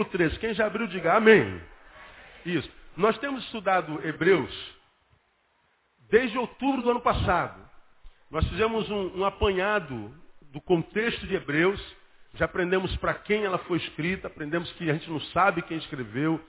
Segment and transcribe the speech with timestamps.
[0.00, 0.38] Capítulo 13.
[0.38, 1.60] Quem já abriu, diga amém.
[2.46, 2.70] Isso.
[2.96, 4.50] Nós temos estudado Hebreus
[6.08, 7.60] desde outubro do ano passado.
[8.30, 10.14] Nós fizemos um, um apanhado
[10.52, 11.80] do contexto de Hebreus.
[12.34, 16.40] Já aprendemos para quem ela foi escrita, aprendemos que a gente não sabe quem escreveu.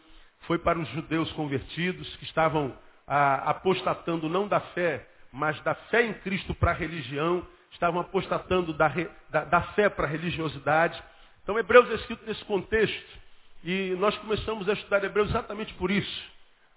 [0.42, 6.04] Foi para os judeus convertidos que estavam ah, apostatando não da fé, mas da fé
[6.04, 7.46] em Cristo para a religião.
[7.72, 8.92] Estavam apostatando da,
[9.30, 11.02] da, da fé para a religiosidade.
[11.44, 13.21] Então, Hebreus é escrito nesse contexto.
[13.64, 16.32] E nós começamos a estudar Hebreus exatamente por isso.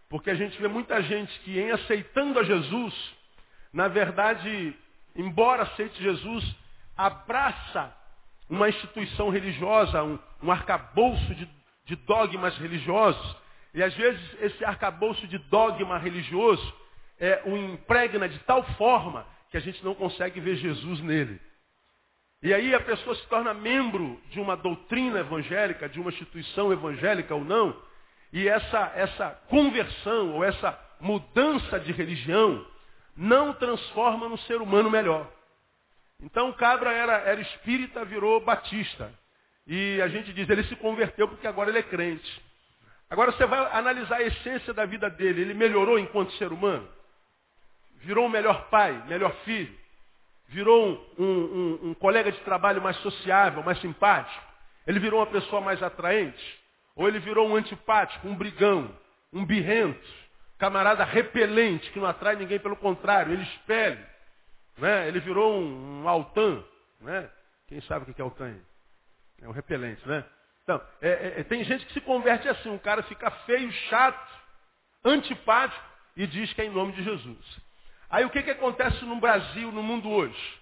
[0.09, 2.95] Porque a gente vê muita gente que, em aceitando a Jesus,
[3.73, 4.77] na verdade,
[5.17, 6.45] embora aceite Jesus,
[6.97, 7.95] abraça
[8.49, 11.49] uma instituição religiosa, um, um arcabouço de,
[11.87, 13.37] de dogmas religiosos.
[13.73, 16.75] E às vezes esse arcabouço de dogma religioso
[17.19, 21.41] é, o impregna de tal forma que a gente não consegue ver Jesus nele.
[22.45, 27.35] E aí a pessoa se torna membro de uma doutrina evangélica, de uma instituição evangélica
[27.35, 27.75] ou não,
[28.31, 32.67] e essa, essa conversão ou essa mudança de religião
[33.17, 35.27] não transforma no ser humano melhor.
[36.21, 39.11] Então o cabra era, era espírita, virou batista.
[39.67, 42.43] E a gente diz, ele se converteu porque agora ele é crente.
[43.09, 45.41] Agora você vai analisar a essência da vida dele.
[45.41, 46.87] Ele melhorou enquanto ser humano?
[48.01, 49.84] Virou um melhor pai, melhor filho?
[50.47, 54.45] Virou um, um, um, colega de trabalho mais sociável, mais simpático?
[54.87, 56.61] Ele virou uma pessoa mais atraente?
[56.95, 58.91] Ou ele virou um antipático, um brigão,
[59.33, 60.09] um birrento,
[60.59, 64.09] camarada repelente, que não atrai ninguém, pelo contrário, ele espelha.
[64.79, 65.09] Né?
[65.09, 66.63] Ele virou um, um altã.
[67.01, 67.29] Né?
[67.67, 68.55] Quem sabe o que é altã?
[69.43, 70.25] É um repelente, né?
[70.63, 74.43] Então, é, é, é, tem gente que se converte assim, um cara fica feio, chato,
[75.05, 75.85] antipático
[76.17, 77.61] e diz que é em nome de Jesus.
[78.15, 80.61] Aí o que, que acontece no Brasil, no mundo hoje?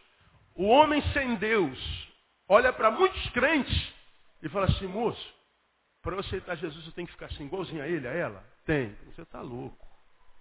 [0.55, 1.79] O homem sem Deus
[2.49, 3.93] olha para muitos crentes
[4.43, 5.35] e fala assim, moço,
[6.01, 8.43] para eu aceitar Jesus eu tenho que ficar assim, igualzinho a ele, a ela?
[8.65, 8.97] Tem.
[9.05, 9.87] Você está louco.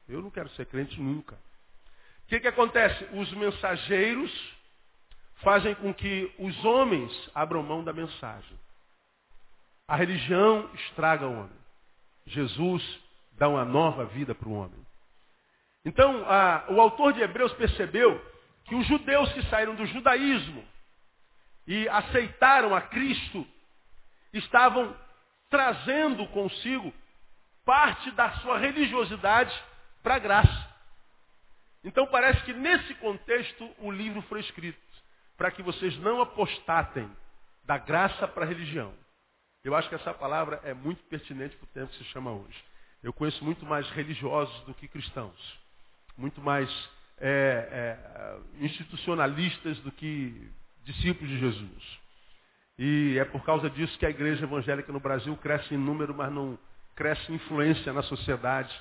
[0.08, 1.36] Eu não quero ser crente nunca.
[1.36, 3.04] O que, que acontece?
[3.12, 4.32] Os mensageiros
[5.44, 8.58] fazem com que os homens abram mão da mensagem.
[9.86, 11.60] A religião estraga o homem.
[12.26, 12.82] Jesus
[13.34, 14.91] dá uma nova vida para o homem.
[15.84, 18.24] Então, a, o autor de Hebreus percebeu
[18.66, 20.64] que os judeus que saíram do judaísmo
[21.68, 23.46] e aceitaram a Cristo
[24.34, 24.96] estavam
[25.50, 26.94] trazendo consigo
[27.66, 29.54] parte da sua religiosidade
[30.02, 30.72] para a graça.
[31.84, 34.80] Então parece que nesse contexto o livro foi escrito,
[35.36, 37.10] para que vocês não apostatem
[37.64, 38.94] da graça para a religião.
[39.64, 42.64] Eu acho que essa palavra é muito pertinente para o tempo que se chama hoje.
[43.04, 45.62] Eu conheço muito mais religiosos do que cristãos
[46.18, 46.70] muito mais
[47.20, 47.98] é,
[48.60, 50.50] é, institucionalistas do que
[50.84, 52.00] discípulos de Jesus.
[52.78, 56.32] E é por causa disso que a igreja evangélica no Brasil cresce em número, mas
[56.32, 56.58] não
[56.96, 58.74] cresce em influência na sociedade.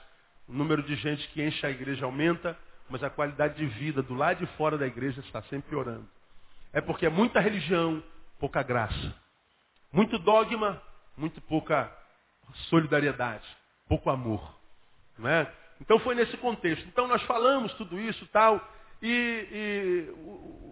[0.49, 2.57] O número de gente que enche a igreja aumenta,
[2.89, 6.09] mas a qualidade de vida do lado de fora da igreja está sempre piorando.
[6.73, 8.03] É porque é muita religião,
[8.39, 9.15] pouca graça.
[9.93, 10.81] Muito dogma,
[11.17, 11.93] muito pouca
[12.69, 13.47] solidariedade,
[13.89, 14.57] pouco amor.
[15.19, 15.53] Não é?
[15.81, 16.87] Então foi nesse contexto.
[16.89, 18.61] Então nós falamos tudo isso tal,
[19.03, 20.11] e, e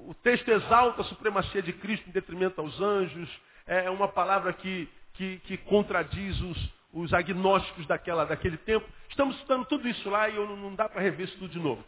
[0.08, 3.28] o, texto exalta a supremacia de Cristo em detrimento aos anjos,
[3.66, 8.86] é uma palavra que, que, que contradiz os, os agnósticos daquela, daquele tempo.
[9.08, 11.82] Estamos estudando tudo isso lá e eu, não dá para rever isso tudo de novo.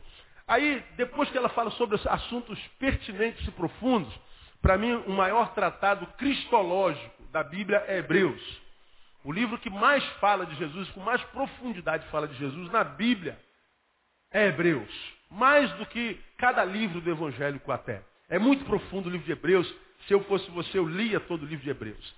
[0.47, 4.13] Aí, depois que ela fala sobre assuntos pertinentes e profundos,
[4.61, 8.60] para mim o maior tratado cristológico da Bíblia é Hebreus.
[9.23, 13.39] O livro que mais fala de Jesus, com mais profundidade fala de Jesus na Bíblia,
[14.31, 14.91] é Hebreus.
[15.31, 18.03] Mais do que cada livro do evangélico até.
[18.29, 19.73] É muito profundo o livro de Hebreus.
[20.07, 22.15] Se eu fosse você, eu lia todo o livro de Hebreus.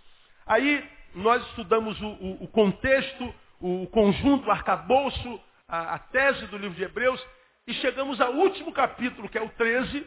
[0.47, 6.57] Aí nós estudamos o, o, o contexto, o conjunto, o arcabouço, a, a tese do
[6.57, 7.25] livro de Hebreus,
[7.67, 10.07] e chegamos ao último capítulo, que é o 13,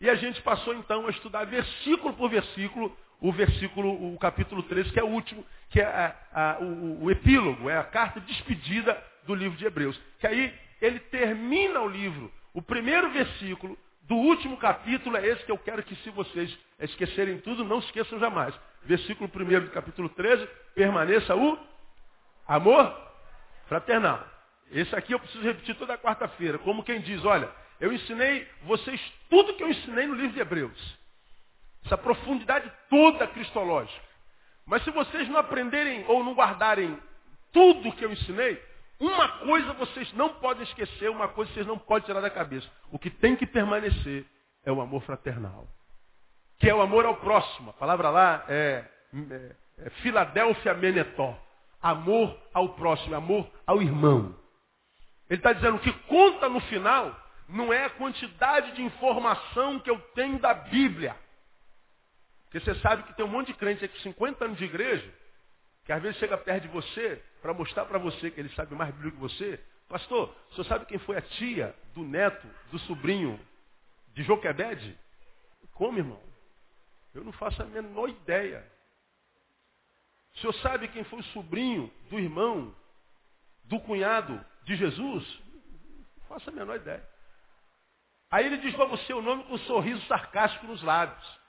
[0.00, 4.90] e a gente passou então a estudar versículo por versículo o versículo, o capítulo 13,
[4.90, 8.26] que é o último, que é a, a, o, o epílogo, é a carta de
[8.26, 9.98] despedida do livro de Hebreus.
[10.18, 12.32] Que aí ele termina o livro.
[12.52, 13.78] O primeiro versículo
[14.08, 18.18] do último capítulo é esse que eu quero que, se vocês esquecerem tudo, não esqueçam
[18.18, 18.52] jamais.
[18.82, 21.56] Versículo 1 do capítulo 13, permaneça o
[22.48, 22.92] amor
[23.68, 24.26] fraternal.
[24.72, 27.48] Esse aqui eu preciso repetir toda quarta-feira, como quem diz, olha,
[27.78, 31.01] eu ensinei vocês tudo que eu ensinei no livro de Hebreus.
[31.84, 34.06] Essa profundidade toda cristológica.
[34.64, 36.98] Mas se vocês não aprenderem ou não guardarem
[37.52, 38.62] tudo que eu ensinei,
[39.00, 42.68] uma coisa vocês não podem esquecer, uma coisa vocês não podem tirar da cabeça.
[42.90, 44.24] O que tem que permanecer
[44.64, 45.66] é o amor fraternal.
[46.58, 47.70] Que é o amor ao próximo.
[47.70, 48.84] A palavra lá é,
[49.30, 51.36] é é, Filadélfia Menetó.
[51.80, 54.34] Amor ao próximo, amor ao irmão.
[55.28, 57.16] Ele está dizendo que conta no final
[57.48, 61.16] não é a quantidade de informação que eu tenho da Bíblia.
[62.52, 65.10] Porque você sabe que tem um monte de crente aqui, 50 anos de igreja,
[65.86, 68.92] que às vezes chega perto de você para mostrar para você que ele sabe mais
[68.94, 69.58] Bíblia que você.
[69.88, 73.40] Pastor, o senhor sabe quem foi a tia do neto, do sobrinho
[74.12, 74.98] de Joquebede?
[75.72, 76.20] Como, irmão?
[77.14, 78.70] Eu não faço a menor ideia.
[80.34, 82.74] O senhor sabe quem foi o sobrinho do irmão,
[83.64, 85.40] do cunhado de Jesus?
[86.18, 87.08] Não faço a menor ideia.
[88.30, 91.41] Aí ele diz para você o nome com um sorriso sarcástico nos lábios.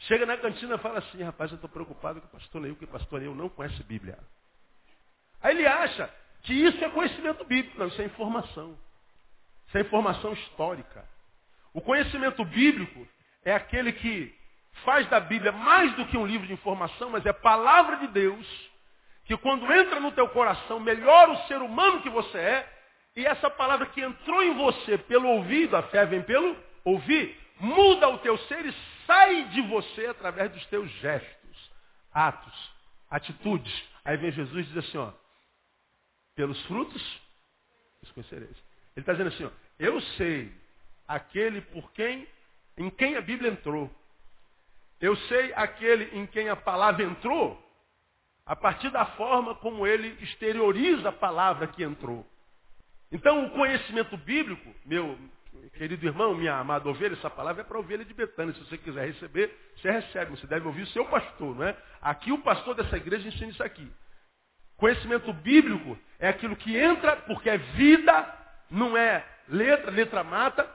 [0.00, 2.86] Chega na cantina e fala assim, rapaz, eu estou preocupado com o pastor Neil, porque
[2.86, 4.18] o pastor Neil não conhece Bíblia.
[5.42, 6.10] Aí ele acha
[6.42, 7.78] que isso é conhecimento bíblico.
[7.78, 8.78] Não, isso é informação.
[9.68, 11.04] Isso é informação histórica.
[11.74, 13.06] O conhecimento bíblico
[13.44, 14.34] é aquele que
[14.84, 18.70] faz da Bíblia mais do que um livro de informação, mas é palavra de Deus,
[19.24, 22.72] que quando entra no teu coração, melhora o ser humano que você é,
[23.16, 28.08] e essa palavra que entrou em você pelo ouvido, a fé vem pelo ouvir, muda
[28.08, 28.72] o teu ser e
[29.10, 31.72] sai de você através dos teus gestos,
[32.12, 32.72] atos,
[33.10, 33.90] atitudes.
[34.04, 35.10] Aí vem Jesus e diz assim, ó,
[36.36, 37.20] pelos frutos
[38.02, 38.56] os conhecereis.
[38.94, 40.52] Ele está dizendo assim, ó, eu sei
[41.08, 42.24] aquele por quem,
[42.78, 43.90] em quem a Bíblia entrou.
[45.00, 47.60] Eu sei aquele em quem a palavra entrou,
[48.46, 52.24] a partir da forma como ele exterioriza a palavra que entrou.
[53.10, 55.18] Então, o conhecimento bíblico, meu
[55.74, 58.54] querido irmão, minha amada ovelha, essa palavra é para a ovelha de Betânia.
[58.54, 60.32] Se você quiser receber, você recebe.
[60.32, 61.76] Você deve ouvir o seu pastor, não é?
[62.00, 63.90] Aqui o pastor dessa igreja ensina isso aqui.
[64.76, 68.34] Conhecimento bíblico é aquilo que entra porque é vida,
[68.70, 70.68] não é letra, letra mata.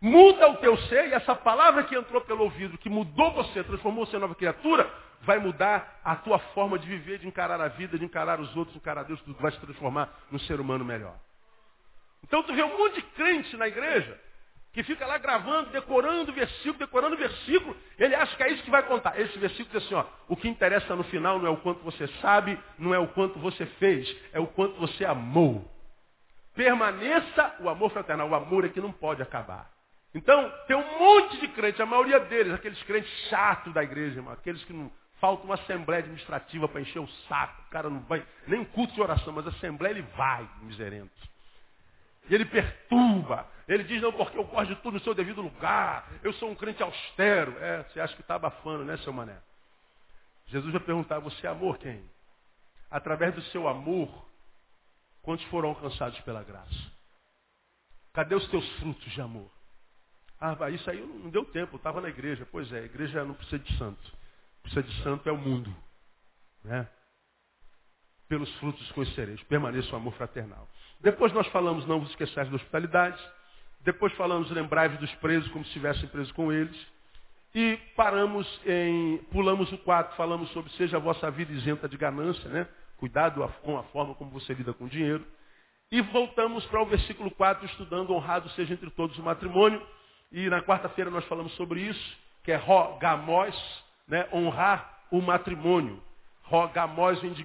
[0.00, 4.04] Muda o teu ser e essa palavra que entrou pelo ouvido, que mudou você, transformou
[4.04, 4.90] você em nova criatura,
[5.22, 8.72] vai mudar a tua forma de viver, de encarar a vida, de encarar os outros,
[8.72, 11.16] de encarar Deus, tudo vai se transformar num ser humano melhor.
[12.24, 14.18] Então tu vê um monte de crente na igreja
[14.72, 18.82] que fica lá gravando, decorando versículo, decorando versículo, ele acha que é isso que vai
[18.84, 19.20] contar.
[19.20, 22.08] Esse versículo diz assim, ó, o que interessa no final não é o quanto você
[22.22, 25.70] sabe, não é o quanto você fez, é o quanto você amou.
[26.54, 29.70] Permaneça o amor fraternal, o amor é que não pode acabar.
[30.14, 34.32] Então, tem um monte de crentes, a maioria deles, aqueles crentes chatos da igreja, irmão,
[34.32, 34.90] aqueles que não
[35.20, 39.00] falta uma assembleia administrativa para encher o saco, o cara não vai, nem culto de
[39.00, 41.31] oração, mas a assembleia ele vai, miserento.
[42.28, 43.48] E ele perturba.
[43.66, 46.08] Ele diz, não, porque eu gosto de tudo no seu devido lugar.
[46.22, 47.56] Eu sou um crente austero.
[47.58, 49.38] É, você acha que está abafando, né, seu mané?
[50.46, 52.04] Jesus vai perguntar, você amor quem?
[52.90, 54.26] Através do seu amor,
[55.22, 56.92] quantos foram alcançados pela graça?
[58.12, 59.50] Cadê os teus frutos de amor?
[60.38, 62.46] Ah, isso aí não deu tempo, eu estava na igreja.
[62.50, 64.12] Pois é, a igreja não precisa de santo.
[64.62, 65.74] Precisa de santo é o mundo.
[66.64, 66.88] Né?
[68.28, 69.42] Pelos frutos conhecereis.
[69.44, 70.68] Permaneça o amor fraternal.
[71.02, 73.20] Depois nós falamos, não vos esqueçais da hospitalidade.
[73.80, 76.76] Depois falamos, lembrai-vos dos presos como se estivessem presos com eles.
[77.54, 82.48] E paramos em, pulamos o 4, falamos sobre seja a vossa vida isenta de ganância,
[82.48, 82.66] né?
[82.96, 85.26] Cuidado com a forma como você lida com o dinheiro.
[85.90, 89.84] E voltamos para o versículo 4, estudando honrado seja entre todos o matrimônio.
[90.30, 93.54] E na quarta-feira nós falamos sobre isso, que é rogamós,
[94.08, 94.26] né?
[94.32, 96.02] honrar o matrimônio.
[96.44, 97.44] Rogamós vem de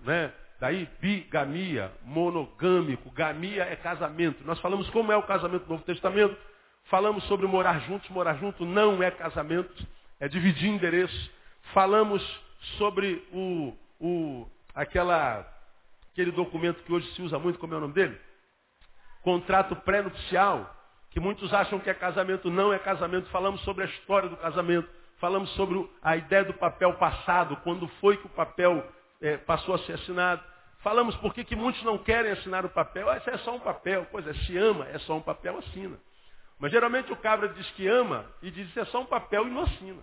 [0.00, 0.32] né?
[0.58, 4.42] Daí, bigamia, monogâmico, gamia é casamento.
[4.44, 6.36] Nós falamos como é o casamento do Novo Testamento.
[6.84, 9.86] Falamos sobre morar juntos, morar junto não é casamento,
[10.18, 11.30] é dividir endereço.
[11.74, 12.22] Falamos
[12.78, 15.46] sobre o, o, aquela,
[16.12, 18.18] aquele documento que hoje se usa muito, como é o nome dele?
[19.22, 20.74] Contrato pré-nupcial,
[21.10, 23.28] que muitos acham que é casamento, não é casamento.
[23.28, 24.88] Falamos sobre a história do casamento.
[25.18, 28.86] Falamos sobre a ideia do papel passado, quando foi que o papel
[29.20, 30.42] é, passou a ser assinado.
[30.78, 33.08] Falamos por que muitos não querem assinar o papel.
[33.10, 34.06] Ah, isso é só um papel.
[34.10, 35.98] Pois é, se ama, é só um papel, assina.
[36.58, 39.50] Mas geralmente o cabra diz que ama e diz que é só um papel e
[39.50, 40.02] não assina.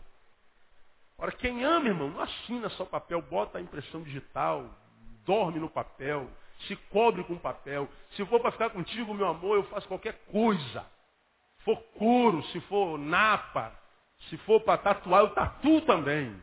[1.18, 4.70] Ora, quem ama, irmão, não assina só papel, bota a impressão digital,
[5.26, 6.30] dorme no papel,
[6.68, 7.88] se cobre com papel.
[8.12, 10.86] Se for para ficar contigo, meu amor, eu faço qualquer coisa.
[11.60, 13.72] Se for couro, se for napa,
[14.30, 16.36] se for para tatuar, eu tatuo também.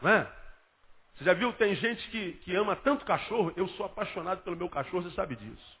[0.00, 0.41] Não é?
[1.14, 1.52] Você já viu?
[1.54, 3.52] Tem gente que, que ama tanto cachorro.
[3.56, 5.80] Eu sou apaixonado pelo meu cachorro, você sabe disso.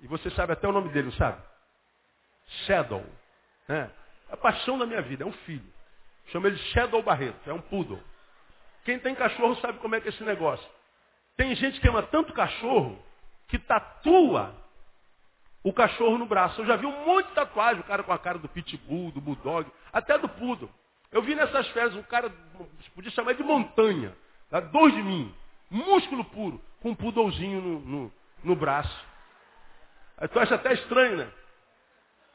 [0.00, 1.42] E você sabe até o nome dele, não sabe?
[2.66, 3.04] Shadow.
[3.68, 3.88] É.
[4.30, 5.72] A paixão da minha vida, é um filho.
[6.26, 8.02] Chama ele Shadow Barreto, é um poodle.
[8.84, 10.68] Quem tem cachorro sabe como é que é esse negócio.
[11.36, 13.02] Tem gente que ama tanto cachorro
[13.48, 14.54] que tatua
[15.62, 16.60] o cachorro no braço.
[16.60, 19.20] Eu já vi um monte de tatuagem, o cara com a cara do pitbull, do
[19.20, 20.70] bulldog, até do poodle.
[21.14, 22.28] Eu vi nessas férias um cara,
[22.92, 24.12] podia chamar de montanha,
[24.50, 24.58] tá?
[24.58, 25.32] dois de mim,
[25.70, 29.06] músculo puro, com um pudolzinho no, no, no braço.
[30.18, 31.28] Aí tu acha até estranho, né?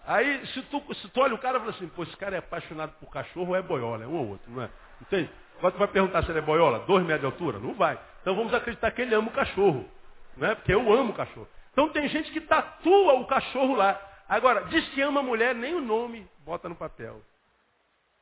[0.08, 2.40] Aí, se tu, se tu olha o cara e fala assim, pô, esse cara é
[2.40, 4.06] apaixonado por cachorro ou é boiola?
[4.06, 4.70] É um ou outro, não é?
[5.02, 5.30] Entende?
[5.58, 6.80] Agora tu vai perguntar se ele é boiola?
[6.80, 7.60] Dois metros de altura?
[7.60, 8.00] Não vai.
[8.22, 9.90] Então vamos acreditar que ele ama o cachorro.
[10.38, 10.56] Não é?
[10.56, 11.50] Porque eu amo o cachorro.
[11.74, 14.00] Então tem gente que tatua o cachorro lá.
[14.30, 17.22] Agora, diz que ama a mulher, nem o nome bota no papel.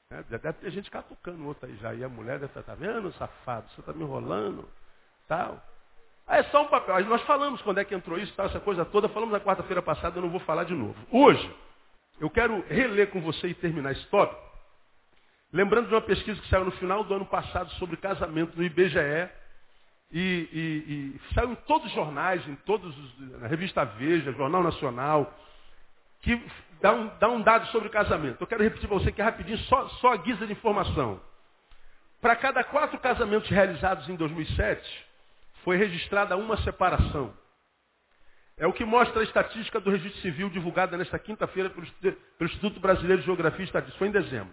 [0.09, 1.93] É, deve ter gente catucando outro aí já.
[1.93, 3.69] E a mulher deve estar, tá vendo, safado?
[3.71, 4.67] Você está me enrolando?
[5.27, 5.61] Tal.
[6.25, 7.03] Aí é só um papel.
[7.05, 9.09] Nós falamos quando é que entrou isso, tal, essa coisa toda.
[9.09, 10.95] Falamos na quarta-feira passada, eu não vou falar de novo.
[11.11, 11.53] Hoje,
[12.19, 14.41] eu quero reler com você e terminar esse tópico,
[15.53, 19.29] lembrando de uma pesquisa que saiu no final do ano passado sobre casamento no IBGE,
[20.11, 24.63] e, e, e saiu em todos os jornais, em todos os, na revista Veja, Jornal
[24.63, 25.33] Nacional,
[26.21, 26.41] que
[26.81, 28.41] dá um, dá um dado sobre casamento.
[28.41, 31.21] Eu quero repetir para você que é rapidinho, só, só a guisa de informação.
[32.21, 35.05] Para cada quatro casamentos realizados em 2007,
[35.63, 37.33] foi registrada uma separação.
[38.57, 42.79] É o que mostra a estatística do registro civil divulgada nesta quinta-feira pelo, pelo, Instituto
[42.79, 43.99] Brasileiro de Geografia e Estatística.
[43.99, 44.51] Foi em dezembro.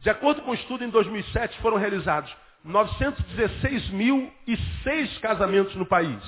[0.00, 2.34] De acordo com o estudo, em 2007 foram realizados
[2.66, 6.20] 916.006 casamentos no país.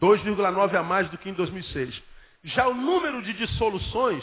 [0.00, 2.00] 2,9 a mais do que em 2006.
[2.46, 4.22] Já o número de dissoluções,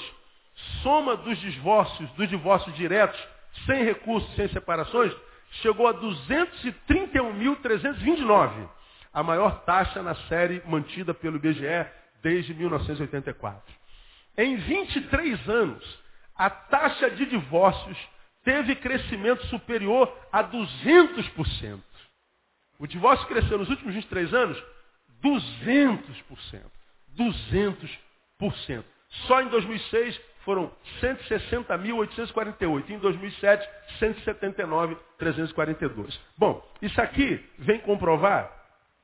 [0.81, 3.19] soma dos divórcios, dos divórcios diretos,
[3.65, 5.13] sem recursos, sem separações,
[5.61, 8.69] chegou a 231.329
[9.13, 11.85] a maior taxa na série mantida pelo IBGE
[12.21, 13.61] desde 1984.
[14.37, 15.99] Em 23 anos,
[16.35, 17.97] a taxa de divórcios
[18.43, 21.81] teve crescimento superior a 200%.
[22.79, 24.63] O divórcio cresceu nos últimos 23 anos
[25.21, 26.71] 200%.
[27.15, 28.02] 200%.
[29.27, 30.71] Só em 2006 foram
[31.01, 32.89] 160.848.
[32.89, 33.69] Em 2007,
[33.99, 36.17] 179.342.
[36.37, 38.49] Bom, isso aqui vem comprovar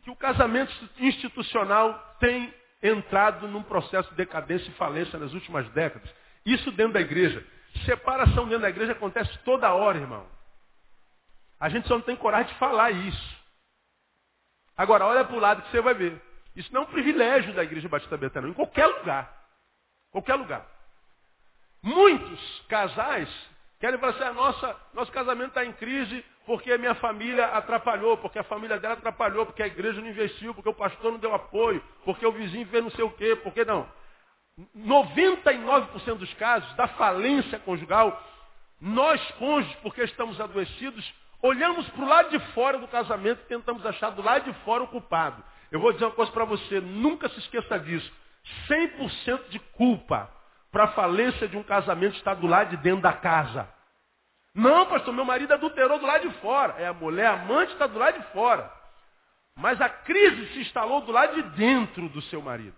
[0.04, 6.10] que o casamento institucional tem entrado num processo de decadência e falência nas últimas décadas.
[6.46, 7.46] Isso dentro da igreja.
[7.86, 10.26] Separação dentro da igreja acontece toda hora, irmão.
[11.60, 13.40] A gente só não tem coragem de falar isso.
[14.78, 16.22] Agora, olha para o lado que você vai ver.
[16.56, 19.32] Isso não é um privilégio da igreja Batista Betânia, em qualquer lugar.
[20.12, 20.66] Qualquer lugar.
[21.82, 23.30] Muitos casais
[23.80, 28.18] querem falar assim, ah, nossa, nosso casamento está em crise, porque a minha família atrapalhou,
[28.18, 31.34] porque a família dela atrapalhou, porque a igreja não investiu, porque o pastor não deu
[31.34, 33.88] apoio, porque o vizinho fez não sei o quê, porque não.
[34.78, 38.22] 99% dos casos da falência conjugal,
[38.82, 43.86] nós cônjuges, porque estamos adoecidos, olhamos para o lado de fora do casamento e tentamos
[43.86, 45.42] achar do lado de fora o culpado.
[45.72, 48.12] Eu vou dizer uma coisa para você, nunca se esqueça disso.
[48.68, 50.30] 100% de culpa
[50.72, 53.70] para a falência de um casamento está do lado de dentro da casa.
[54.54, 56.76] Não, pastor, meu marido adulterou do lado de fora.
[56.78, 58.72] É a mulher amante está do lado de fora.
[59.56, 62.76] Mas a crise se instalou do lado de dentro do seu marido.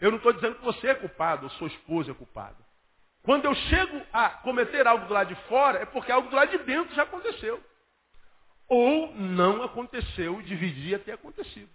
[0.00, 2.56] Eu não estou dizendo que você é culpado ou sua esposa é culpada.
[3.22, 6.50] Quando eu chego a cometer algo do lado de fora, é porque algo do lado
[6.50, 7.62] de dentro já aconteceu.
[8.68, 11.70] Ou não aconteceu e deveria ter acontecido.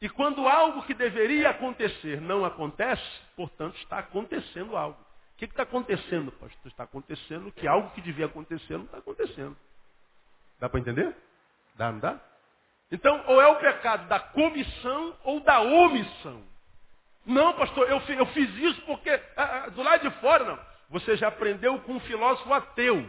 [0.00, 3.02] E quando algo que deveria acontecer não acontece,
[3.34, 4.98] portanto está acontecendo algo.
[5.34, 6.66] O que está acontecendo, pastor?
[6.66, 9.56] Está acontecendo que algo que devia acontecer não está acontecendo.
[10.60, 11.16] Dá para entender?
[11.76, 12.20] Dá, não dá?
[12.90, 16.42] Então, ou é o pecado da comissão ou da omissão.
[17.26, 20.58] Não, pastor, eu, eu fiz isso porque ah, ah, do lado de fora, não.
[20.90, 23.06] Você já aprendeu com um filósofo ateu,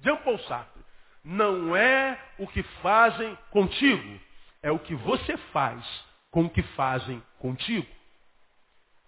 [0.00, 0.82] Jean Paul Sartre.
[1.22, 4.20] Não é o que fazem contigo,
[4.62, 5.82] é o que você faz
[6.34, 7.86] com o que fazem contigo.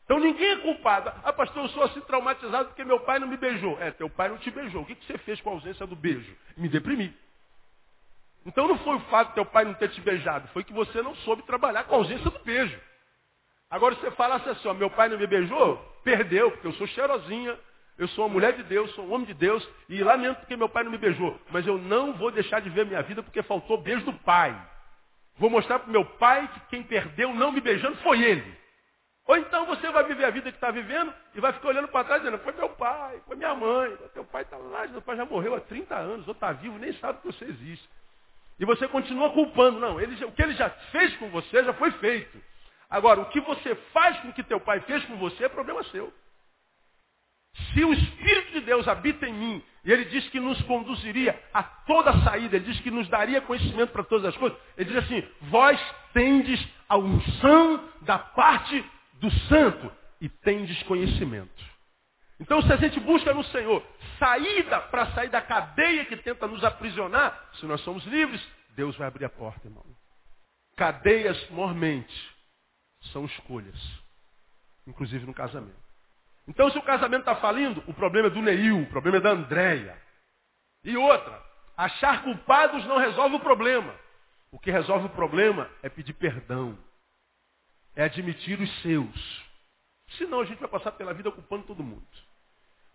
[0.05, 1.13] Então ninguém é culpado.
[1.25, 3.77] Ah, pastor, eu sou assim traumatizado porque meu pai não me beijou.
[3.83, 4.83] É, teu pai não te beijou.
[4.83, 6.33] O que você fez com a ausência do beijo?
[6.57, 7.13] Me deprimi.
[8.47, 11.03] Então não foi o fato de teu pai não ter te beijado, foi que você
[11.03, 12.81] não soube trabalhar com a ausência do beijo.
[13.69, 17.59] Agora você falasse assim, ó, meu pai não me beijou, perdeu, porque eu sou cheirosinha,
[17.99, 20.69] eu sou uma mulher de Deus, sou um homem de Deus, e lamento porque meu
[20.69, 21.37] pai não me beijou.
[21.51, 24.57] Mas eu não vou deixar de ver minha vida porque faltou beijo do pai.
[25.39, 28.57] Vou mostrar para meu pai que quem perdeu não me beijando foi ele.
[29.27, 32.05] Ou então você vai viver a vida que está vivendo e vai ficar olhando para
[32.05, 35.25] trás dizendo, foi meu pai, foi minha mãe, teu pai está lá, meu pai já
[35.25, 37.89] morreu há 30 anos, ou está vivo, nem sabe que você existe.
[38.59, 39.81] E você continua culpando.
[39.81, 42.41] Não, ele, o que ele já fez com você já foi feito.
[42.89, 45.83] Agora, o que você faz com o que teu pai fez com você é problema
[45.85, 46.13] seu.
[47.73, 51.63] Se o Espírito de Deus habita em mim, e ele diz que nos conduziria a
[51.63, 55.05] toda a saída, ele diz que nos daria conhecimento para todas as coisas, ele diz
[55.05, 55.81] assim, vós
[56.13, 59.91] tendes a unção da parte do santo
[60.21, 61.65] e tem desconhecimento.
[62.41, 63.81] Então, se a gente busca no Senhor
[64.19, 69.07] saída para sair da cadeia que tenta nos aprisionar, se nós somos livres, Deus vai
[69.07, 69.87] abrir a porta, irmão.
[70.77, 72.37] Cadeias, mormente,
[73.13, 73.81] são escolhas,
[74.85, 75.86] inclusive no casamento.
[76.49, 79.31] Então, se o casamento está falindo, o problema é do Neil, o problema é da
[79.31, 80.01] Andréia.
[80.85, 81.43] E outra,
[81.77, 83.95] achar culpados não resolve o problema.
[84.53, 86.79] O que resolve o problema é pedir perdão,
[87.97, 89.45] é admitir os seus.
[90.17, 92.07] Senão a gente vai passar pela vida culpando todo mundo.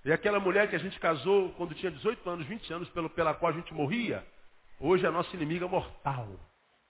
[0.06, 3.34] E aquela mulher que a gente casou quando tinha 18 anos, 20 anos, pelo, pela
[3.34, 4.26] qual a gente morria,
[4.80, 6.28] hoje é a nossa inimiga mortal.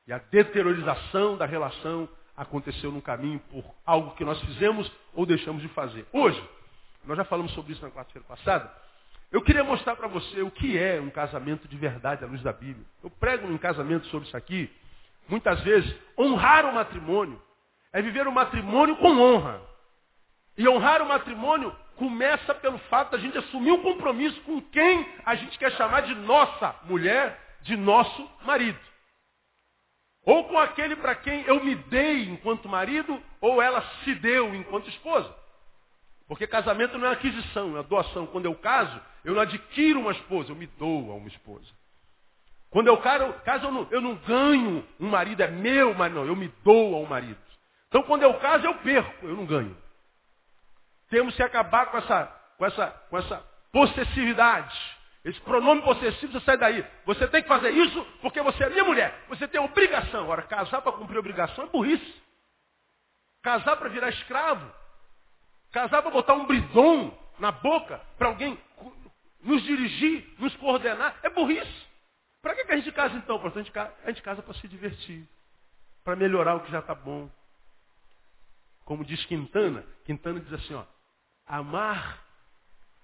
[0.07, 2.07] E a deteriorização da relação
[2.41, 6.07] aconteceu no caminho por algo que nós fizemos ou deixamos de fazer.
[6.11, 6.43] Hoje,
[7.05, 8.71] nós já falamos sobre isso na quarta-feira passada,
[9.31, 12.51] eu queria mostrar para você o que é um casamento de verdade à luz da
[12.51, 12.85] Bíblia.
[13.03, 14.69] Eu prego em casamento sobre isso aqui.
[15.29, 17.39] Muitas vezes, honrar o matrimônio
[17.93, 19.61] é viver o matrimônio com honra.
[20.57, 25.35] E honrar o matrimônio começa pelo fato da gente assumir um compromisso com quem a
[25.35, 28.79] gente quer chamar de nossa mulher, de nosso marido.
[30.25, 34.89] Ou com aquele para quem eu me dei enquanto marido, ou ela se deu enquanto
[34.89, 35.33] esposa.
[36.27, 38.27] Porque casamento não é aquisição, é doação.
[38.27, 41.67] Quando eu caso, eu não adquiro uma esposa, eu me dou a uma esposa.
[42.69, 46.35] Quando eu caso, eu, não, eu não ganho um marido, é meu, mas não, eu
[46.35, 47.37] me dou a um marido.
[47.89, 49.75] Então quando eu caso, eu perco, eu não ganho.
[51.09, 52.25] Temos que acabar com essa,
[52.57, 53.37] com essa, com essa
[53.73, 55.00] possessividade.
[55.23, 56.85] Esse pronome possessivo, você sai daí.
[57.05, 59.25] Você tem que fazer isso porque você é minha mulher.
[59.29, 60.23] Você tem obrigação.
[60.23, 62.21] Agora, casar para cumprir obrigação é burrice.
[63.43, 64.71] Casar para virar escravo.
[65.71, 68.59] Casar para botar um bridon na boca para alguém
[69.43, 71.87] nos dirigir, nos coordenar, é burrice.
[72.41, 73.39] Para que, que a gente casa então?
[73.43, 75.27] A a gente casa para se divertir.
[76.03, 77.29] Para melhorar o que já está bom.
[78.83, 80.83] Como diz Quintana, Quintana diz assim, ó,
[81.45, 82.23] Amar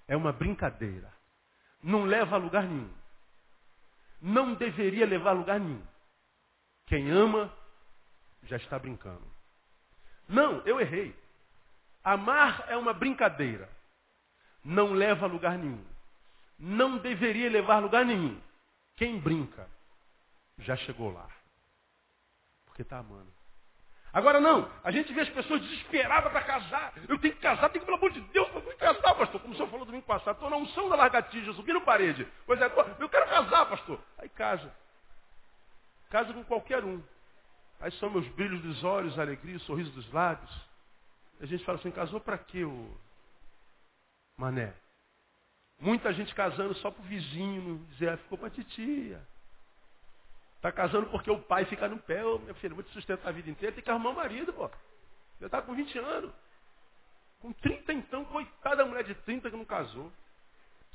[0.07, 1.16] é uma brincadeira.
[1.87, 2.93] Não leva a lugar nenhum.
[4.21, 5.81] Não deveria levar a lugar nenhum.
[6.85, 7.49] Quem ama
[8.43, 9.25] já está brincando.
[10.27, 11.15] Não, eu errei.
[12.03, 13.69] Amar é uma brincadeira.
[14.65, 15.85] Não leva a lugar nenhum.
[16.59, 18.37] Não deveria levar a lugar nenhum.
[18.97, 19.65] Quem brinca
[20.57, 21.29] já chegou lá.
[22.65, 23.31] Porque está amando.
[24.17, 26.91] Agora não, a gente vê as pessoas desesperadas para casar.
[27.07, 29.39] Eu tenho que casar, tenho que, pelo amor de Deus, eu tenho que casar, pastor.
[29.39, 32.27] Como o senhor falou domingo passado, estou na unção da largatija, subindo parede.
[32.47, 32.65] Pois é,
[32.97, 33.99] eu quero casar, pastor.
[34.17, 34.73] Aí casa.
[36.09, 36.99] Casa com qualquer um.
[37.79, 40.49] Aí são meus brilhos dos olhos, alegria, sorriso dos lábios.
[41.39, 42.97] E a gente fala assim, casou para quê, o
[44.35, 44.73] mané?
[45.79, 49.21] Muita gente casando só para o vizinho, dizer, ah, ficou para titia.
[50.67, 52.21] Está casando porque o pai fica no pé.
[52.21, 53.73] Meu filho, vou te sustentar a vida inteira.
[53.73, 54.69] Tem que arrumar um marido, pô.
[55.39, 56.33] Já está com 20 anos.
[57.39, 60.11] Com 30 então, coitada da mulher de 30 que não casou.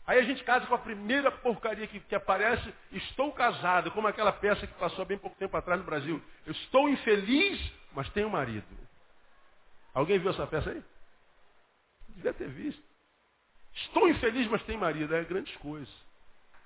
[0.06, 4.32] Aí a gente casa com a primeira porcaria que, que aparece, estou casado, como aquela
[4.32, 6.20] peça que passou bem pouco tempo atrás no Brasil.
[6.44, 8.66] Eu estou infeliz, mas tenho marido.
[9.94, 10.84] Alguém viu essa peça aí?
[12.08, 12.82] Devia ter visto.
[13.72, 15.14] Estou infeliz, mas tenho marido.
[15.14, 15.88] É grandes coisas.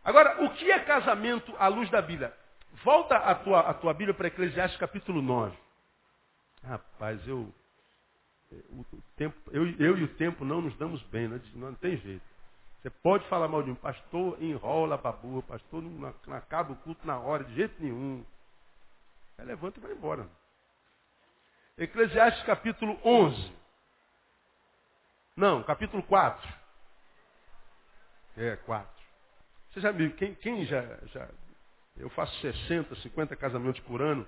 [0.03, 2.35] Agora, o que é casamento à luz da Bíblia?
[2.84, 5.56] Volta a tua, a tua Bíblia para Eclesiastes capítulo 9.
[6.62, 7.52] Rapaz, eu,
[8.70, 8.84] o,
[9.16, 12.24] tempo, eu, eu e o tempo não nos damos bem, não, não tem jeito.
[12.80, 16.76] Você pode falar mal de um pastor, enrola a burra, pastor não, não acaba o
[16.76, 18.24] culto na hora, de jeito nenhum.
[19.38, 20.28] Aí levanta e vai embora.
[21.78, 23.52] Eclesiastes capítulo 11.
[25.36, 26.54] Não, capítulo 4.
[28.36, 28.88] É, 4.
[29.70, 31.28] Você já viu, quem, quem já, já
[31.98, 34.26] eu faço 60, 50 casamentos por ano.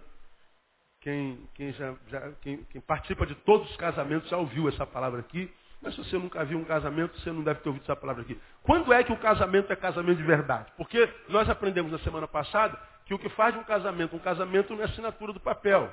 [1.01, 5.21] Quem, quem, já, já quem, quem, participa de todos os casamentos já ouviu essa palavra
[5.21, 5.53] aqui.
[5.81, 8.39] Mas se você nunca viu um casamento, você não deve ter ouvido essa palavra aqui.
[8.65, 10.73] Quando é que o casamento é casamento de verdade?
[10.77, 14.83] Porque nós aprendemos na semana passada que o que faz um casamento, um casamento não
[14.83, 15.93] é assinatura do papel.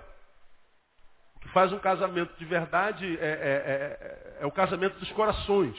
[1.35, 5.77] O que faz um casamento de verdade é, é, é, é o casamento dos corações.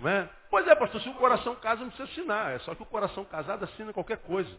[0.00, 0.28] Não é?
[0.50, 2.52] Pois é, pastor, se o coração casa, não precisa assinar.
[2.52, 4.50] É só que o coração casado assina qualquer coisa.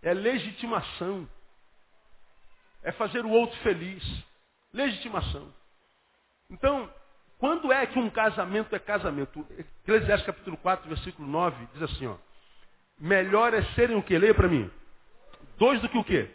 [0.00, 1.28] É legitimação.
[2.82, 4.02] É fazer o outro feliz.
[4.72, 5.52] Legitimação.
[6.48, 6.88] Então,
[7.38, 9.44] quando é que um casamento é casamento?
[9.84, 12.16] Eclesiastes capítulo 4, versículo 9, diz assim, ó.
[12.98, 14.16] Melhor é serem o que?
[14.16, 14.70] Leia para mim.
[15.58, 16.30] Dois do que o quê?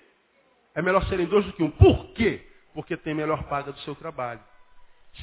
[0.73, 1.71] É melhor serem dois do que um.
[1.71, 2.45] Por quê?
[2.73, 4.41] Porque tem melhor paga do seu trabalho.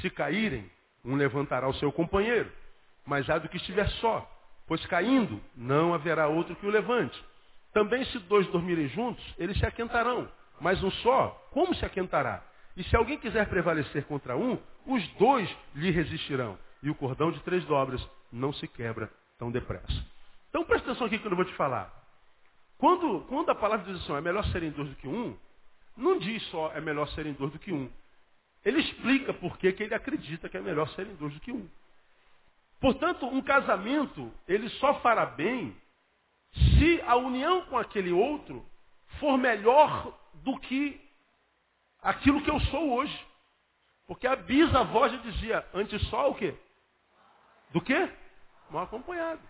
[0.00, 0.70] Se caírem,
[1.04, 2.50] um levantará o seu companheiro
[3.06, 4.28] mas há do que estiver só,
[4.66, 7.22] pois caindo não haverá outro que o levante.
[7.72, 12.42] Também se dois dormirem juntos, eles se aquentarão, mas um só, como se aquentará?
[12.76, 16.58] E se alguém quiser prevalecer contra um, os dois lhe resistirão.
[16.82, 20.04] e o cordão de três dobras não se quebra tão depressa.
[20.48, 21.92] Então presta atenção aqui que eu vou te falar.
[22.76, 25.36] Quando, quando a palavra diz assim, é melhor serem dois do que um,
[25.96, 27.88] não diz só é melhor serem dois do que um.
[28.64, 31.68] Ele explica por que ele acredita que é melhor serem dois do que um.
[32.82, 35.74] Portanto, um casamento, ele só fará bem
[36.52, 38.66] se a união com aquele outro
[39.20, 41.00] for melhor do que
[42.02, 43.26] aquilo que eu sou hoje.
[44.04, 46.56] Porque a bisavó já dizia, antes só o quê?
[47.70, 48.10] Do quê?
[48.68, 49.40] Mal acompanhado.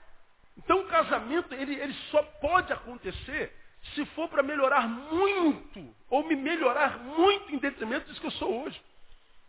[0.58, 3.50] Então o casamento, ele, ele só pode acontecer
[3.94, 8.64] se for para melhorar muito, ou me melhorar muito em detrimento disso que eu sou
[8.64, 8.78] hoje.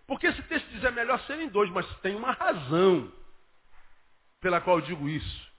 [0.08, 3.12] Porque esse texto diz é melhor serem dois, mas tem uma razão
[4.44, 5.52] pela qual eu digo isso.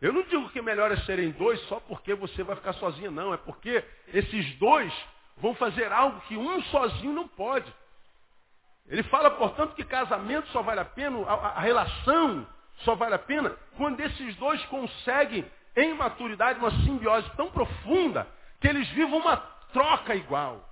[0.00, 3.34] Eu não digo que melhor é serem dois só porque você vai ficar sozinha, não.
[3.34, 3.84] É porque
[4.14, 4.94] esses dois
[5.38, 7.70] vão fazer algo que um sozinho não pode.
[8.86, 12.46] Ele fala, portanto, que casamento só vale a pena, a, a relação
[12.84, 15.44] só vale a pena quando esses dois conseguem,
[15.76, 18.26] em maturidade, uma simbiose tão profunda
[18.60, 19.36] que eles vivam uma
[19.72, 20.64] troca igual.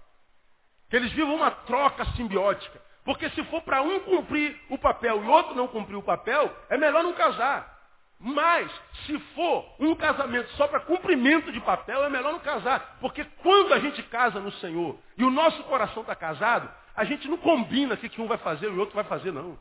[0.89, 2.81] Que eles vivam uma troca simbiótica.
[3.07, 6.77] Porque se for para um cumprir o papel e outro não cumprir o papel, é
[6.77, 7.75] melhor não casar.
[8.19, 8.69] Mas,
[9.07, 12.99] se for um casamento só para cumprimento de papel, é melhor não casar.
[13.01, 17.29] Porque quando a gente casa no Senhor e o nosso coração está casado, a gente
[17.29, 19.57] não combina o que um vai fazer e o outro vai fazer, não.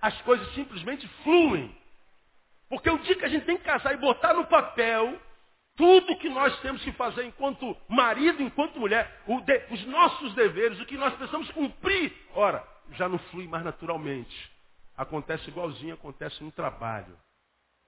[0.00, 1.76] As coisas simplesmente fluem.
[2.70, 5.20] Porque o dia que a gente tem que casar e botar no papel
[5.80, 10.84] tudo que nós temos que fazer enquanto marido, enquanto mulher, de, os nossos deveres, o
[10.84, 12.62] que nós precisamos cumprir, ora,
[12.92, 14.52] já não flui mais naturalmente.
[14.94, 17.16] Acontece igualzinho acontece no trabalho.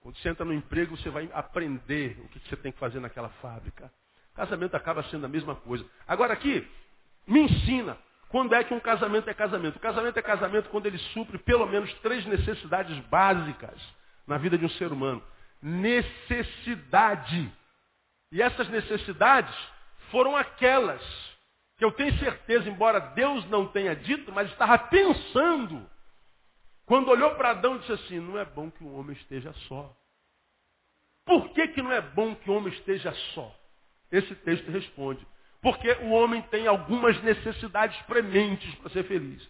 [0.01, 3.29] Quando você entra no emprego, você vai aprender o que você tem que fazer naquela
[3.43, 3.93] fábrica.
[4.35, 5.85] Casamento acaba sendo a mesma coisa.
[6.09, 6.67] Agora aqui,
[7.27, 7.99] me ensina.
[8.31, 9.77] Quando é que um casamento é casamento?
[9.77, 13.79] O casamento é casamento quando ele supre pelo menos três necessidades básicas
[14.27, 15.23] na vida de um ser humano.
[15.61, 17.53] Necessidade.
[18.33, 19.55] E essas necessidades
[20.11, 21.03] foram aquelas
[21.77, 25.89] que eu tenho certeza, embora Deus não tenha dito, mas estava pensando
[26.87, 29.95] quando olhou para Adão e disse assim, não é bom que o homem esteja só.
[31.25, 33.55] Por que, que não é bom que o homem esteja só?
[34.11, 35.27] Esse texto responde.
[35.61, 39.47] Porque o homem tem algumas necessidades prementes para ser feliz.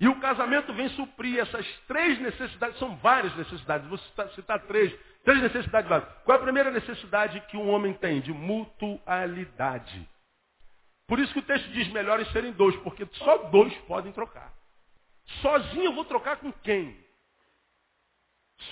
[0.00, 5.42] E o casamento vem suprir essas três necessidades, são várias necessidades, vou citar, três, três
[5.42, 6.14] necessidades básicas.
[6.24, 8.20] Qual é a primeira necessidade que um homem tem?
[8.20, 10.08] De mutualidade.
[11.08, 14.52] Por isso que o texto diz melhor serem dois, porque só dois podem trocar.
[15.42, 16.96] Sozinho eu vou trocar com quem?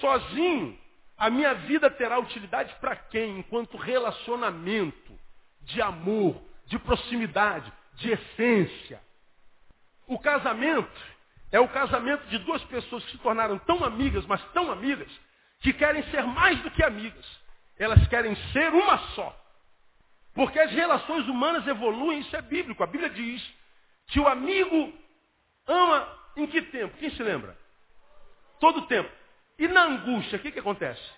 [0.00, 0.78] Sozinho,
[1.16, 3.38] a minha vida terá utilidade para quem?
[3.38, 5.18] Enquanto relacionamento
[5.62, 9.00] de amor, de proximidade, de essência.
[10.06, 11.15] O casamento
[11.56, 15.10] é o casamento de duas pessoas que se tornaram tão amigas, mas tão amigas,
[15.60, 17.24] que querem ser mais do que amigas.
[17.78, 19.34] Elas querem ser uma só.
[20.34, 22.82] Porque as relações humanas evoluem, isso é bíblico.
[22.82, 23.42] A Bíblia diz
[24.08, 24.92] que o amigo
[25.66, 26.94] ama em que tempo?
[26.98, 27.56] Quem se lembra?
[28.60, 29.10] Todo tempo.
[29.58, 31.10] E na angústia, o que, que acontece?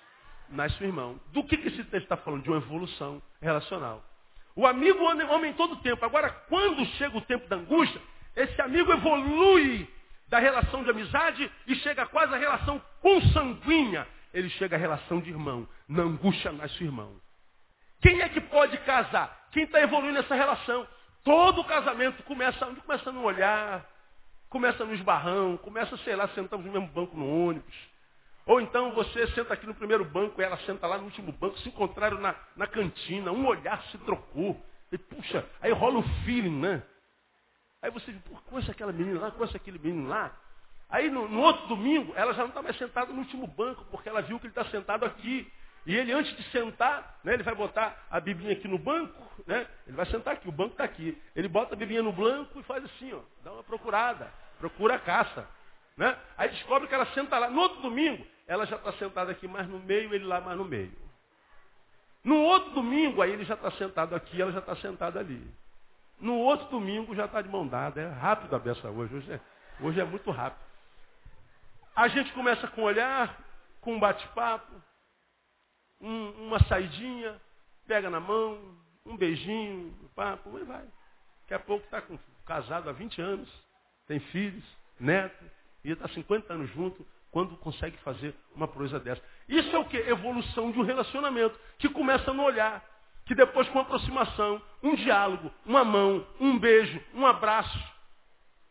[0.51, 1.21] Nasce o irmão.
[1.33, 2.45] Do que, que esse texto está falando?
[2.45, 4.05] De uma evolução relacional.
[4.55, 6.05] O amigo ama em todo tempo.
[6.05, 8.01] Agora, quando chega o tempo da angústia,
[8.37, 9.98] esse amigo evolui
[10.29, 14.07] da relação de amizade e chega quase à relação consanguínea.
[14.33, 15.67] Ele chega à relação de irmão.
[15.89, 17.17] Na angústia nasce o irmão.
[18.01, 19.49] Quem é que pode casar?
[19.51, 20.87] Quem está evoluindo nessa relação?
[21.25, 23.85] Todo casamento começa, começa no olhar,
[24.49, 27.75] começa no esbarrão, começa, sei lá, sentamos no mesmo banco no ônibus.
[28.47, 31.69] Ou então você senta aqui no primeiro banco ela senta lá no último banco, se
[31.69, 34.59] encontraram na, na cantina, um olhar se trocou.
[34.91, 36.83] E puxa, aí rola um feeling, né?
[37.81, 40.33] Aí você diz, conhece aquela menina lá, conhece aquele menino lá.
[40.89, 44.09] Aí no, no outro domingo, ela já não está mais sentada no último banco, porque
[44.09, 45.51] ela viu que ele está sentado aqui.
[45.87, 49.67] E ele, antes de sentar, né, ele vai botar a biblinha aqui no banco, né?
[49.87, 51.17] Ele vai sentar aqui, o banco está aqui.
[51.35, 54.99] Ele bota a biblinha no banco e faz assim, ó, dá uma procurada, procura a
[54.99, 55.49] caça.
[55.97, 56.17] Né?
[56.37, 57.49] Aí descobre que ela senta lá.
[57.49, 60.65] No outro domingo, ela já está sentada aqui mais no meio, ele lá mais no
[60.65, 60.93] meio.
[62.23, 65.43] No outro domingo, aí ele já está sentado aqui, ela já está sentada ali.
[66.21, 68.01] No outro domingo já está de mão dada.
[68.01, 69.15] É rápido a beça hoje.
[69.15, 69.41] Hoje é,
[69.81, 70.67] hoje é muito rápido.
[71.95, 73.39] A gente começa com olhar,
[73.81, 74.73] com um bate-papo,
[76.01, 77.41] um, uma saidinha,
[77.87, 78.59] pega na mão,
[79.05, 80.85] um beijinho, um papo, e vai.
[81.43, 82.03] Daqui a pouco está
[82.47, 83.49] casado há 20 anos,
[84.07, 84.65] tem filhos,
[85.01, 85.45] neto,
[85.83, 89.23] e está 50 anos junto, quando consegue fazer uma proeza dessa.
[89.49, 89.97] Isso é o que?
[89.97, 92.85] Evolução de um relacionamento, que começa no olhar,
[93.29, 97.79] que depois com aproximação, um diálogo, uma mão, um beijo, um abraço,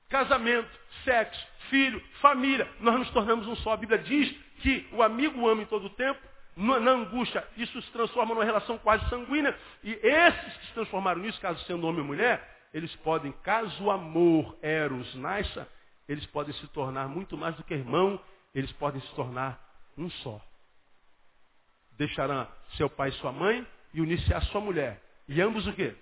[0.10, 0.70] Casamento,
[1.04, 2.70] sexo, filho, família.
[2.80, 3.74] Nós nos tornamos um só.
[3.74, 6.20] A Bíblia diz que o amigo ama em todo o tempo,
[6.56, 9.56] na angústia, isso se transforma numa relação quase sanguínea.
[9.84, 13.91] E esses que se transformaram nisso, caso sendo homem ou mulher, eles podem, caso o
[13.91, 15.67] amor, eros, nasça,
[16.08, 18.20] eles podem se tornar muito mais do que irmão,
[18.56, 19.60] eles podem se tornar
[19.96, 20.41] um só.
[21.91, 25.01] Deixarão seu pai e sua mãe e unir-se à sua mulher.
[25.27, 25.95] E ambos o quê?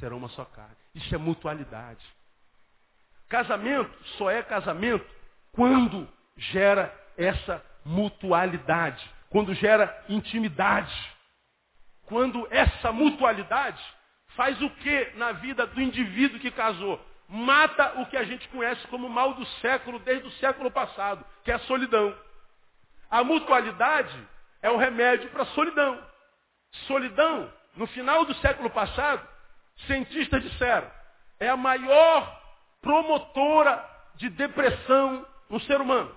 [0.00, 0.74] Serão uma só carne.
[0.94, 2.02] Isso é mutualidade.
[3.28, 5.06] Casamento só é casamento
[5.52, 11.14] quando gera essa mutualidade, quando gera intimidade.
[12.06, 13.82] Quando essa mutualidade
[14.28, 16.98] faz o que na vida do indivíduo que casou?
[17.28, 21.50] Mata o que a gente conhece como mal do século, desde o século passado, que
[21.50, 22.16] é a solidão.
[23.10, 24.18] A mutualidade
[24.62, 26.15] é o remédio para a solidão.
[26.86, 29.26] Solidão, no final do século passado,
[29.86, 30.90] cientistas disseram,
[31.38, 32.42] é a maior
[32.80, 33.84] promotora
[34.16, 36.14] de depressão no ser humano.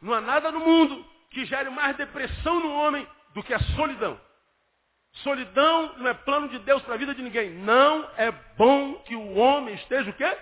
[0.00, 4.18] Não há nada no mundo que gere mais depressão no homem do que a solidão.
[5.22, 7.50] Solidão não é plano de Deus para a vida de ninguém.
[7.50, 10.38] Não é bom que o homem esteja o quê?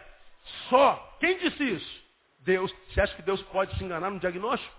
[0.68, 1.16] Só.
[1.18, 2.04] Quem disse isso?
[2.40, 2.72] Deus.
[2.88, 4.74] Você acha que Deus pode se enganar no diagnóstico?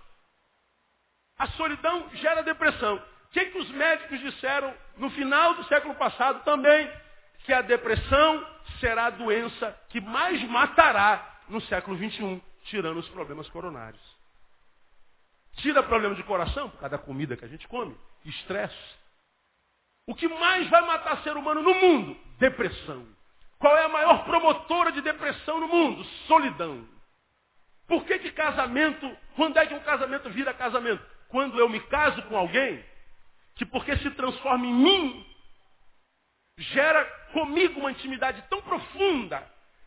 [1.38, 3.02] A solidão gera depressão.
[3.28, 6.90] O que, que os médicos disseram no final do século passado também?
[7.44, 8.46] Que a depressão
[8.80, 14.00] será a doença que mais matará no século XXI, tirando os problemas coronários.
[15.56, 18.98] Tira problema de coração, por causa da comida que a gente come, estresse.
[20.06, 22.16] O que mais vai matar ser humano no mundo?
[22.38, 23.06] Depressão.
[23.58, 26.04] Qual é a maior promotora de depressão no mundo?
[26.26, 26.86] Solidão.
[27.86, 31.04] Por que, que casamento, quando é que um casamento vira casamento?
[31.28, 32.82] Quando eu me caso com alguém
[33.58, 35.26] que porque se transforma em mim,
[36.56, 39.44] gera comigo uma intimidade tão profunda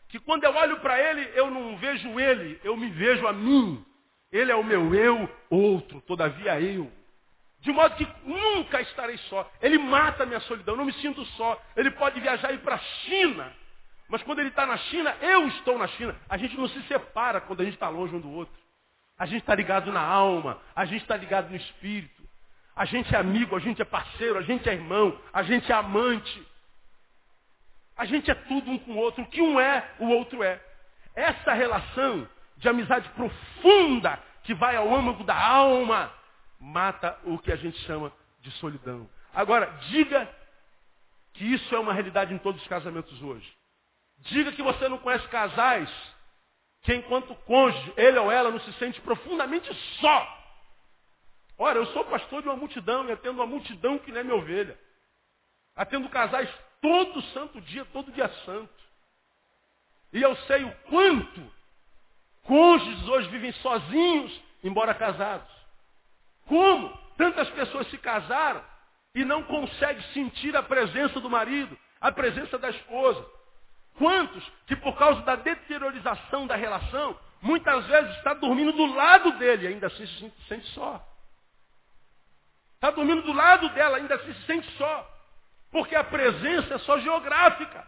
[0.08, 3.82] que quando eu olho para ele, eu não vejo ele, eu me vejo a mim.
[4.30, 6.92] Ele é o meu eu, outro, todavia eu.
[7.60, 9.50] De modo que nunca estarei só.
[9.60, 11.58] Ele mata a minha solidão, eu não me sinto só.
[11.74, 13.52] Ele pode viajar e ir para a China.
[14.08, 16.14] Mas quando ele está na China, eu estou na China.
[16.28, 18.54] A gente não se separa quando a gente está longe um do outro.
[19.16, 22.21] A gente está ligado na alma, a gente está ligado no espírito.
[22.74, 25.74] A gente é amigo, a gente é parceiro, a gente é irmão, a gente é
[25.74, 26.46] amante.
[27.96, 29.22] A gente é tudo um com o outro.
[29.22, 30.60] O que um é, o outro é.
[31.14, 36.12] Essa relação de amizade profunda que vai ao âmago da alma
[36.58, 39.08] mata o que a gente chama de solidão.
[39.34, 40.28] Agora, diga
[41.34, 43.52] que isso é uma realidade em todos os casamentos hoje.
[44.18, 45.90] Diga que você não conhece casais
[46.82, 50.41] que enquanto cônjuge, ele ou ela não se sente profundamente só.
[51.62, 54.34] Ora, eu sou pastor de uma multidão e atendo uma multidão que não é minha
[54.34, 54.76] ovelha.
[55.76, 58.82] Atendo casais todo santo dia, todo dia santo.
[60.12, 61.52] E eu sei o quanto
[62.42, 65.48] cônjuges hoje vivem sozinhos, embora casados.
[66.48, 68.64] Como tantas pessoas se casaram
[69.14, 73.24] e não conseguem sentir a presença do marido, a presença da esposa.
[73.98, 79.66] Quantos que por causa da deteriorização da relação, muitas vezes está dormindo do lado dele
[79.66, 81.11] e ainda assim se sente só.
[82.82, 85.08] Está dormindo do lado dela, ainda se sente só.
[85.70, 87.86] Porque a presença é só geográfica.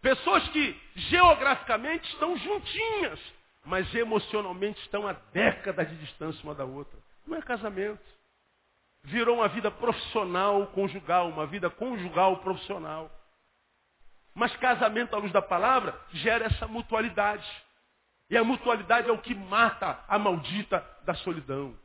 [0.00, 3.18] Pessoas que geograficamente estão juntinhas,
[3.64, 6.96] mas emocionalmente estão a décadas de distância uma da outra.
[7.26, 8.00] Não é casamento.
[9.02, 13.10] Virou uma vida profissional, conjugal, uma vida conjugal profissional.
[14.32, 17.44] Mas casamento à luz da palavra gera essa mutualidade.
[18.30, 21.76] E a mutualidade é o que mata a maldita da solidão.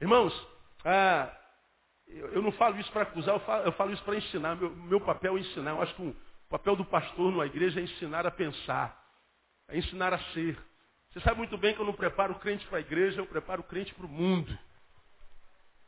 [0.00, 0.34] Irmãos,
[0.84, 1.30] ah,
[2.18, 4.56] eu, não falo isso para acusar, eu falo, eu falo isso para ensinar.
[4.56, 5.72] Meu, meu, papel é ensinar.
[5.72, 6.16] Eu acho que o
[6.48, 8.96] papel do pastor numa igreja é ensinar a pensar,
[9.68, 10.58] é ensinar a ser.
[11.10, 13.60] Você sabe muito bem que eu não preparo o crente para a igreja, eu preparo
[13.60, 14.56] o crente para o mundo.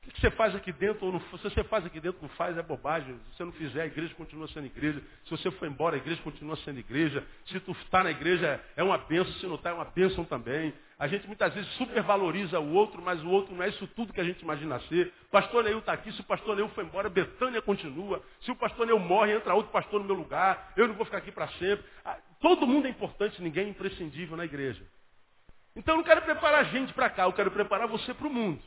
[0.06, 2.56] O que você faz aqui dentro ou não, se você faz aqui dentro não faz,
[2.56, 3.18] é bobagem.
[3.30, 5.02] Se você não fizer, a igreja continua sendo igreja.
[5.24, 7.26] Se você for embora, a igreja continua sendo igreja.
[7.46, 9.32] Se tu está na igreja, é uma bênção.
[9.34, 10.72] Se não está, é uma bênção também.
[10.98, 14.20] A gente muitas vezes supervaloriza o outro, mas o outro não é isso tudo que
[14.20, 15.12] a gente imagina ser.
[15.30, 18.22] Pastor Neil está aqui, se o pastor Neil for embora, Betânia continua.
[18.40, 20.72] Se o pastor Neil morre, entra outro pastor no meu lugar.
[20.74, 21.84] Eu não vou ficar aqui para sempre.
[22.02, 24.82] Ah, todo mundo é importante, ninguém é imprescindível na igreja.
[25.74, 28.32] Então eu não quero preparar a gente para cá, eu quero preparar você para o
[28.32, 28.62] mundo.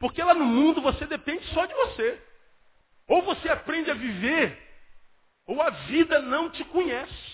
[0.00, 2.20] Porque lá no mundo você depende só de você.
[3.06, 4.58] Ou você aprende a viver,
[5.46, 7.31] ou a vida não te conhece.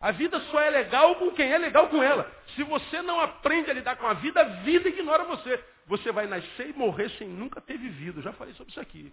[0.00, 2.30] A vida só é legal com quem é legal com ela.
[2.54, 5.62] Se você não aprende a lidar com a vida, a vida ignora você.
[5.86, 8.20] Você vai nascer e morrer sem nunca ter vivido.
[8.20, 9.12] Já falei sobre isso aqui.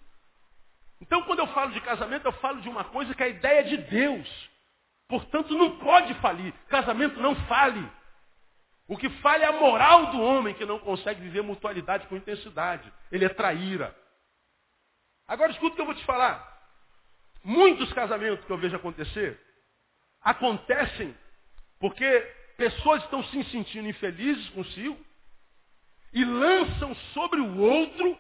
[1.00, 3.64] Então, quando eu falo de casamento, eu falo de uma coisa que é a ideia
[3.64, 4.50] de Deus.
[5.08, 6.54] Portanto, não pode falir.
[6.68, 7.90] Casamento não fale.
[8.88, 12.92] O que falha é a moral do homem que não consegue viver mutualidade com intensidade.
[13.12, 13.96] Ele é traíra.
[15.28, 16.52] Agora escuta o que eu vou te falar.
[17.44, 19.40] Muitos casamentos que eu vejo acontecer
[20.24, 21.16] acontecem
[21.80, 22.06] porque
[22.58, 24.98] pessoas estão se sentindo infelizes consigo
[26.14, 28.18] e lançam sobre o outro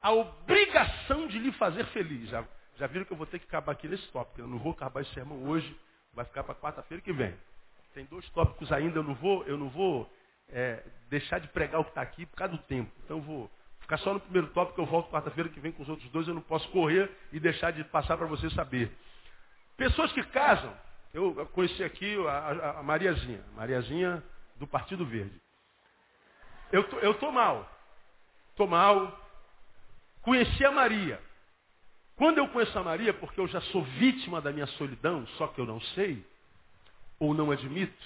[0.00, 2.28] a obrigação de lhe fazer feliz.
[2.30, 2.44] Já,
[2.76, 4.40] já viram que eu vou ter que acabar aqui nesse tópico.
[4.40, 5.76] Eu não vou acabar esse sermão hoje,
[6.14, 7.34] vai ficar para quarta-feira que vem.
[7.94, 10.10] Tem dois tópicos ainda, eu não vou, eu não vou
[10.48, 12.90] é, deixar de pregar o que está aqui por causa do tempo.
[13.04, 15.88] Então eu vou ficar só no primeiro tópico, eu volto quarta-feira que vem com os
[15.88, 18.92] outros dois, eu não posso correr e deixar de passar para você saber.
[19.76, 20.72] Pessoas que casam,
[21.12, 24.22] eu conheci aqui a, a, Mariazinha, Mariazinha
[24.56, 25.40] do Partido Verde.
[26.70, 27.68] Eu tô, eu tô mal.
[28.54, 29.18] Tô mal.
[30.22, 31.20] Conheci a Maria.
[32.16, 35.60] Quando eu conheço a Maria, porque eu já sou vítima da minha solidão, só que
[35.60, 36.24] eu não sei,
[37.18, 38.04] ou não admito,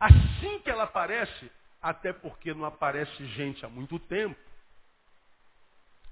[0.00, 4.34] assim que ela aparece, até porque não aparece gente há muito tempo,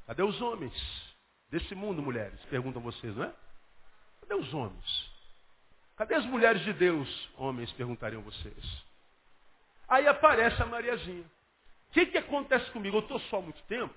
[0.07, 0.75] cadê os homens
[1.49, 2.39] desse mundo, mulheres?
[2.51, 3.35] Perguntam vocês, não é?
[4.31, 5.11] Cadê os homens?
[5.97, 7.73] Cadê as mulheres de Deus, homens?
[7.73, 8.85] Perguntariam vocês.
[9.89, 11.25] Aí aparece a Mariazinha.
[11.25, 12.99] O que, que acontece comigo?
[12.99, 13.93] Eu estou só há muito tempo.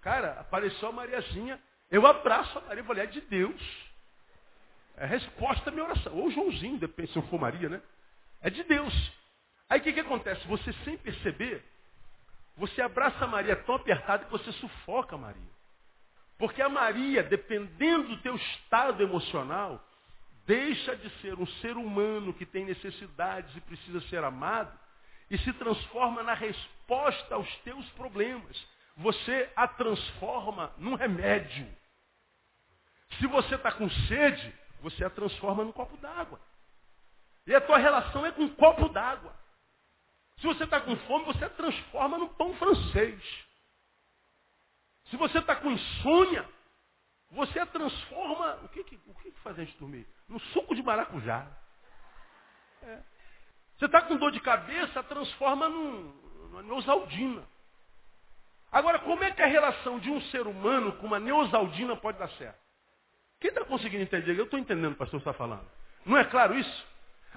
[0.00, 1.60] Cara, apareceu a Mariazinha.
[1.90, 3.60] Eu abraço a Maria falei, é de Deus.
[4.96, 6.14] É a resposta à minha oração.
[6.16, 7.82] Ou Joãozinho, depende se eu for Maria, né?
[8.40, 8.94] É de Deus.
[9.68, 10.46] Aí o que, que acontece?
[10.46, 11.64] Você sem perceber,
[12.56, 15.56] você abraça a Maria tão apertada que você sufoca a Maria.
[16.38, 19.82] Porque a Maria, dependendo do teu estado emocional,
[20.46, 24.78] deixa de ser um ser humano que tem necessidades e precisa ser amado
[25.30, 28.56] e se transforma na resposta aos teus problemas.
[28.98, 31.66] Você a transforma num remédio.
[33.18, 36.40] Se você está com sede, você a transforma num copo d'água.
[37.46, 39.34] E a tua relação é com um copo d'água.
[40.40, 43.45] Se você está com fome, você a transforma num pão francês.
[45.06, 46.48] Se você está com insônia,
[47.30, 48.60] você a transforma.
[48.64, 50.06] O que, que, o que, que faz a gente dormir?
[50.28, 51.46] No suco de maracujá.
[52.82, 52.98] É.
[53.78, 56.12] Você está com dor de cabeça, transforma num,
[56.48, 57.42] numa neosaldina.
[58.72, 62.28] Agora, como é que a relação de um ser humano com uma neosaldina pode dar
[62.30, 62.58] certo?
[63.38, 64.38] Quem está conseguindo entender?
[64.38, 65.66] Eu estou entendendo o que o pastor está falando.
[66.04, 66.86] Não é claro isso?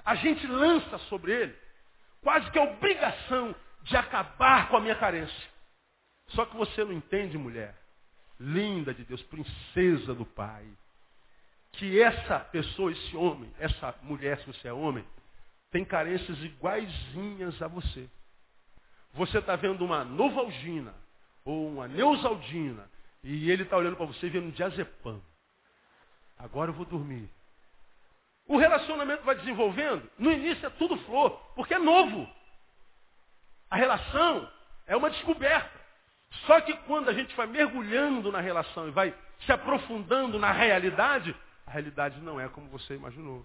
[0.04, 1.58] A gente lança sobre ele
[2.22, 5.50] quase que a obrigação de acabar com a minha carência.
[6.30, 7.74] Só que você não entende, mulher,
[8.38, 10.64] linda de Deus, princesa do Pai,
[11.72, 15.04] que essa pessoa, esse homem, essa mulher, se você é homem,
[15.70, 18.08] tem carências iguaizinhas a você.
[19.14, 20.94] Você está vendo uma novalgina
[21.44, 22.88] ou uma neusaldina
[23.22, 25.20] e ele está olhando para você e vendo um diazepam.
[26.38, 27.28] Agora eu vou dormir.
[28.46, 30.10] O relacionamento vai desenvolvendo.
[30.18, 32.28] No início é tudo flor, porque é novo.
[33.70, 34.50] A relação
[34.86, 35.79] é uma descoberta.
[36.46, 39.14] Só que quando a gente vai mergulhando na relação e vai
[39.44, 41.34] se aprofundando na realidade,
[41.66, 43.44] a realidade não é como você imaginou.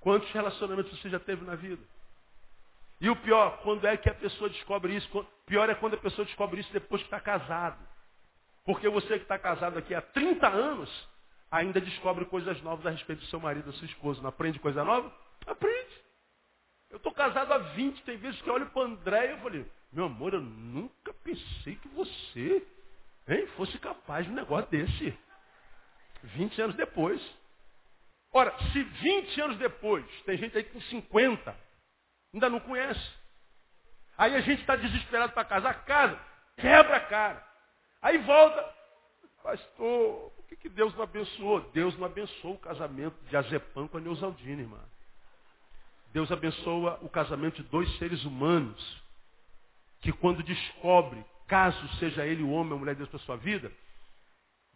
[0.00, 1.82] Quantos relacionamentos você já teve na vida?
[3.00, 5.26] E o pior, quando é que a pessoa descobre isso?
[5.46, 7.78] Pior é quando a pessoa descobre isso depois que está casado.
[8.64, 11.08] Porque você que está casado aqui há 30 anos,
[11.50, 14.22] ainda descobre coisas novas a respeito do seu marido, da sua esposa.
[14.22, 15.12] Não aprende coisa nova?
[15.46, 16.00] Aprende.
[16.90, 19.38] Eu estou casado há 20, tem vezes que eu olho para o André e eu
[19.38, 22.66] falei, meu amor, eu nunca pensei que você
[23.28, 25.16] hein, fosse capaz de um negócio desse.
[26.22, 27.20] 20 anos depois.
[28.32, 31.54] Ora, se 20 anos depois, tem gente aí com 50,
[32.32, 33.12] ainda não conhece.
[34.16, 36.18] Aí a gente está desesperado para casar, casa,
[36.56, 37.46] quebra a cara.
[38.00, 38.74] Aí volta,
[39.42, 41.60] pastor, por que, que Deus não abençoou?
[41.72, 44.80] Deus não abençoou o casamento de Azepam com a Neusaldina, irmã.
[46.12, 49.01] Deus abençoa o casamento de dois seres humanos
[50.02, 53.36] que quando descobre, caso seja ele o homem ou a mulher de Deus para sua
[53.36, 53.72] vida,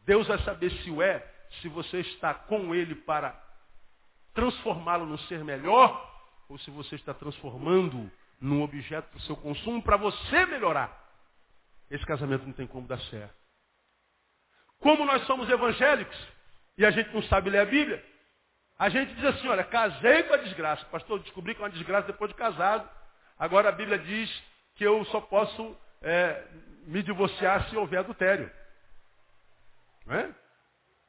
[0.05, 1.21] Deus vai saber se o é,
[1.61, 3.39] se você está com ele para
[4.33, 6.15] transformá-lo num ser melhor,
[6.49, 8.11] ou se você está transformando
[8.41, 11.05] num objeto para o seu consumo para você melhorar.
[11.91, 13.35] Esse casamento não tem como dar certo.
[14.79, 16.17] Como nós somos evangélicos
[16.79, 18.05] e a gente não sabe ler a Bíblia,
[18.79, 20.85] a gente diz assim, olha, casei com a desgraça.
[20.87, 22.89] Pastor, descobri que é uma desgraça depois de casado.
[23.39, 24.31] Agora a Bíblia diz
[24.77, 26.47] que eu só posso é,
[26.87, 28.51] me divorciar se houver adultério.
[30.07, 30.35] Não é?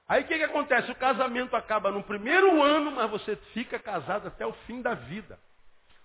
[0.07, 0.89] Aí o que, que acontece?
[0.89, 5.37] O casamento acaba no primeiro ano, mas você fica casado até o fim da vida.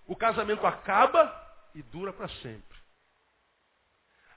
[0.05, 1.41] O casamento acaba
[1.73, 2.77] e dura para sempre.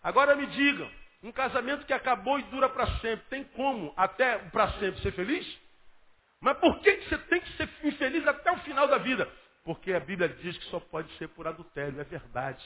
[0.03, 0.89] Agora me digam,
[1.22, 5.61] um casamento que acabou e dura para sempre, tem como até para sempre ser feliz?
[6.41, 9.29] Mas por que você tem que ser infeliz até o final da vida?
[9.64, 12.64] Porque a Bíblia diz que só pode ser por adultério, é verdade.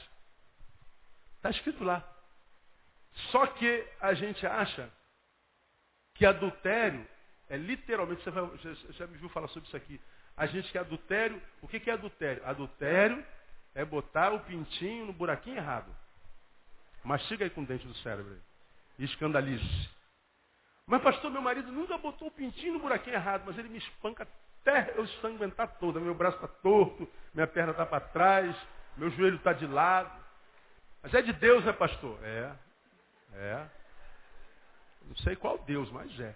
[1.41, 2.07] Está escrito lá.
[3.31, 4.87] Só que a gente acha
[6.13, 7.05] que adultério
[7.49, 9.99] é literalmente, você, vai, você já me viu falar sobre isso aqui.
[10.37, 12.45] A gente que adultério, o que, que é adultério?
[12.45, 13.25] Adultério
[13.73, 15.91] é botar o pintinho no buraquinho errado.
[17.03, 18.39] Mastiga aí com o dente do cérebro.
[18.99, 19.89] E escandalize.
[20.85, 24.27] Mas pastor, meu marido nunca botou o pintinho no buraquinho errado, mas ele me espanca
[24.61, 25.99] até eu ensanguentar toda.
[25.99, 28.55] Meu braço está torto, minha perna está para trás,
[28.95, 30.20] meu joelho está de lado.
[31.01, 32.19] Mas é de Deus, né, pastor?
[32.23, 32.55] É.
[33.33, 33.67] É.
[35.05, 36.35] Não sei qual Deus, mas é.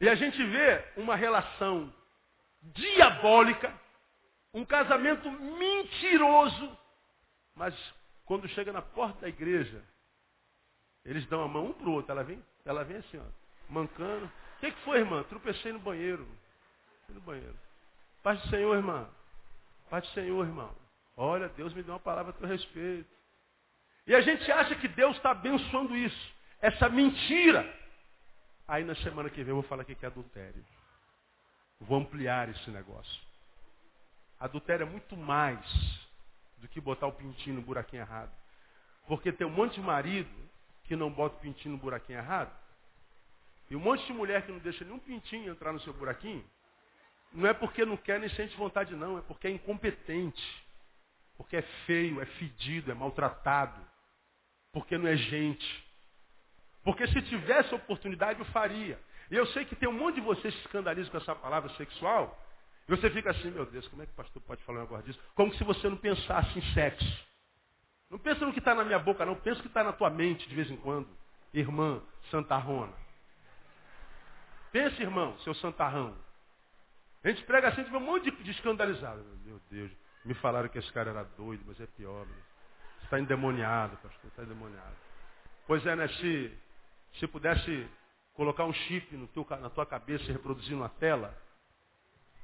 [0.00, 1.92] E a gente vê uma relação
[2.62, 3.72] diabólica,
[4.54, 6.76] um casamento mentiroso,
[7.54, 7.74] mas
[8.24, 9.82] quando chega na porta da igreja,
[11.04, 12.12] eles dão a mão um para o outro.
[12.12, 13.24] Ela vem, ela vem assim, ó,
[13.68, 14.26] mancando.
[14.26, 15.22] O que, que foi, irmã?
[15.24, 16.26] Tropecei no banheiro.
[17.08, 17.56] no banheiro.
[18.22, 19.08] Paz do Senhor, irmã.
[19.88, 20.74] Paz do Senhor, irmão.
[21.22, 23.06] Olha, Deus me deu uma palavra a teu respeito.
[24.06, 26.34] E a gente acha que Deus está abençoando isso.
[26.62, 27.70] Essa mentira.
[28.66, 30.64] Aí na semana que vem eu vou falar que é adultério.
[31.78, 33.20] Vou ampliar esse negócio.
[34.40, 35.60] Adultério é muito mais
[36.56, 38.32] do que botar o pintinho no buraquinho errado.
[39.06, 40.30] Porque tem um monte de marido
[40.84, 42.50] que não bota o pintinho no buraquinho errado.
[43.68, 46.44] E um monte de mulher que não deixa nenhum pintinho entrar no seu buraquinho.
[47.30, 49.18] Não é porque não quer nem sente vontade, não.
[49.18, 50.69] É porque é incompetente.
[51.40, 53.80] Porque é feio, é fedido, é maltratado.
[54.74, 55.84] Porque não é gente.
[56.84, 59.00] Porque se tivesse oportunidade, eu faria.
[59.30, 62.38] E eu sei que tem um monte de vocês que escandalizam com essa palavra sexual.
[62.86, 65.06] E você fica assim, meu Deus, como é que o pastor pode falar um negócio
[65.06, 65.18] disso?
[65.34, 67.26] Como se você não pensasse em sexo.
[68.10, 69.34] Não pensa no que está na minha boca, não.
[69.34, 71.08] Pensa no que está na tua mente de vez em quando.
[71.54, 72.92] Irmã Santarrona.
[74.70, 76.14] Pensa, irmão, seu santarrão.
[77.24, 79.24] A gente prega assim, vê um monte de, de escandalizado.
[79.46, 79.90] Meu Deus,
[80.24, 82.26] me falaram que esse cara era doido, mas é pior.
[83.04, 84.96] Está endemoniado, pastor, está endemoniado.
[85.66, 86.08] Pois é, né?
[86.08, 86.58] Se,
[87.18, 87.88] se pudesse
[88.34, 91.36] colocar um chip no teu, na tua cabeça e reproduzir na tela,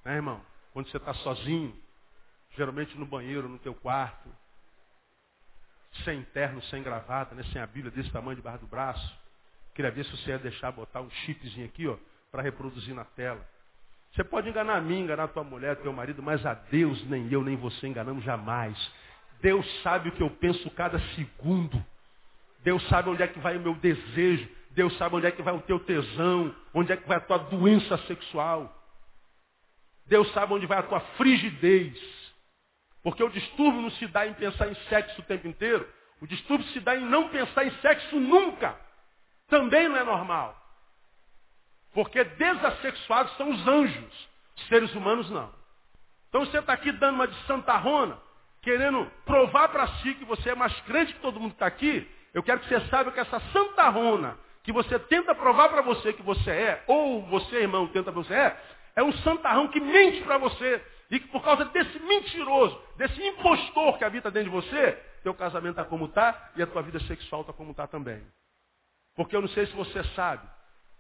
[0.05, 0.45] né, irmão?
[0.73, 1.75] Quando você está sozinho,
[2.57, 4.29] geralmente no banheiro, no teu quarto,
[6.05, 9.19] sem terno, sem gravata, né, sem a Bíblia desse tamanho debaixo do braço.
[9.75, 11.97] Queria ver se você ia deixar botar um chipzinho aqui, ó,
[12.31, 13.47] para reproduzir na tela.
[14.15, 17.31] Você pode enganar a mim, enganar a tua mulher, teu marido, mas a Deus nem
[17.31, 18.77] eu nem você enganamos jamais.
[19.41, 21.85] Deus sabe o que eu penso cada segundo.
[22.61, 24.49] Deus sabe onde é que vai o meu desejo.
[24.71, 27.39] Deus sabe onde é que vai o teu tesão, onde é que vai a tua
[27.39, 28.73] doença sexual.
[30.07, 31.99] Deus sabe onde vai a tua frigidez.
[33.03, 35.89] Porque o distúrbio não se dá em pensar em sexo o tempo inteiro.
[36.21, 38.77] O distúrbio se dá em não pensar em sexo nunca.
[39.49, 40.61] Também não é normal.
[41.97, 44.29] Porque desassexuados são os anjos.
[44.55, 45.51] Os seres humanos não.
[46.29, 48.19] Então você está aqui dando uma de santarrona,
[48.61, 52.07] querendo provar para si que você é mais crente que todo mundo que está aqui.
[52.35, 56.23] Eu quero que você saiba que essa santarrona que você tenta provar para você que
[56.23, 58.61] você é, ou você, irmão, tenta você é,
[58.97, 60.85] é um santarrão que mente para você.
[61.11, 64.93] E que por causa desse mentiroso, desse impostor que habita dentro de você,
[65.23, 68.23] teu casamento está como está e a tua vida sexual está como está também.
[69.15, 70.47] Porque eu não sei se você sabe,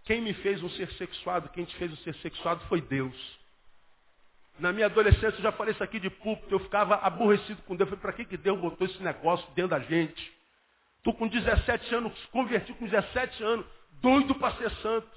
[0.06, 3.14] quem me fez um ser sexuado, quem te fez um ser sexuado foi Deus.
[4.58, 7.90] Na minha adolescência, eu já falei isso aqui de púlpito, eu ficava aborrecido com Deus.
[7.90, 10.32] Eu falei, para que, que Deus botou esse negócio dentro da gente?
[10.98, 13.66] Estou com 17 anos, converti com 17 anos,
[14.00, 15.08] doido para ser santo.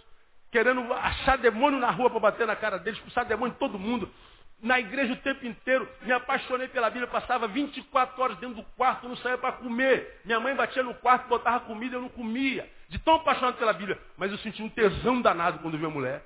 [0.51, 4.11] Querendo achar demônio na rua para bater na cara deles, expulsar demônio de todo mundo.
[4.59, 9.07] Na igreja o tempo inteiro, me apaixonei pela Bíblia, passava 24 horas dentro do quarto,
[9.07, 10.19] não saía para comer.
[10.25, 12.67] Minha mãe batia no quarto, botava comida, eu não comia.
[12.89, 13.99] De tão apaixonado pela Bíblia.
[14.17, 16.23] Mas eu senti um tesão danado quando vi a mulher.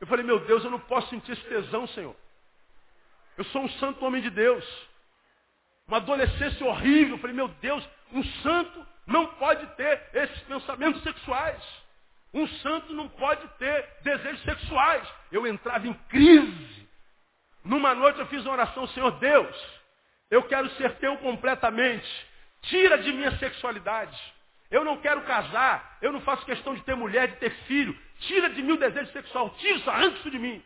[0.00, 2.14] Eu falei, meu Deus, eu não posso sentir esse tesão, Senhor.
[3.36, 4.64] Eu sou um santo homem de Deus.
[5.88, 7.16] Uma adolescência horrível.
[7.16, 11.62] Eu falei, meu Deus, um santo não pode ter esses pensamentos sexuais.
[12.32, 15.06] Um santo não pode ter desejos sexuais.
[15.32, 16.88] Eu entrava em crise.
[17.64, 19.80] Numa noite eu fiz uma oração, Senhor Deus,
[20.30, 22.08] eu quero ser teu completamente.
[22.62, 24.18] Tira de mim a sexualidade.
[24.70, 25.98] Eu não quero casar.
[26.00, 27.96] Eu não faço questão de ter mulher, de ter filho.
[28.20, 29.50] Tira de mim o desejo sexual.
[29.58, 30.62] Tira isso, arranca isso de mim.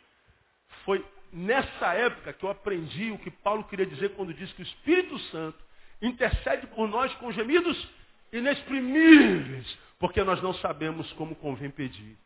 [0.84, 4.64] Foi nessa época que eu aprendi o que Paulo queria dizer quando disse que o
[4.64, 5.58] Espírito Santo
[6.00, 7.88] intercede por nós com gemidos
[8.32, 12.16] inexprimíveis, porque nós não sabemos como convém pedir.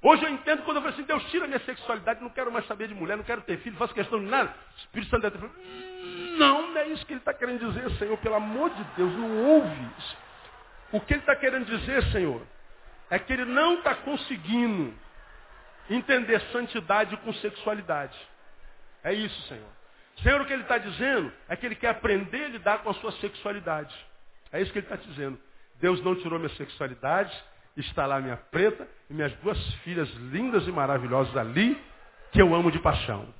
[0.00, 2.88] Hoje eu entendo quando eu falo assim, Deus tira minha sexualidade, não quero mais saber
[2.88, 4.50] de mulher, não quero ter filho, faço questão de nada.
[4.50, 5.52] O Espírito Santo deve falar,
[6.36, 9.44] não, não é isso que ele está querendo dizer, Senhor, pelo amor de Deus, não
[9.46, 10.23] ouve isso.
[10.94, 12.40] O que ele está querendo dizer, Senhor,
[13.10, 14.94] é que ele não está conseguindo
[15.90, 18.16] entender santidade com sexualidade.
[19.02, 19.68] É isso, Senhor.
[20.22, 22.94] Senhor, o que ele está dizendo é que ele quer aprender a lidar com a
[22.94, 23.92] sua sexualidade.
[24.52, 25.36] É isso que ele está dizendo.
[25.80, 27.36] Deus não tirou minha sexualidade,
[27.76, 31.76] está lá minha preta e minhas duas filhas lindas e maravilhosas ali,
[32.30, 33.34] que eu amo de paixão.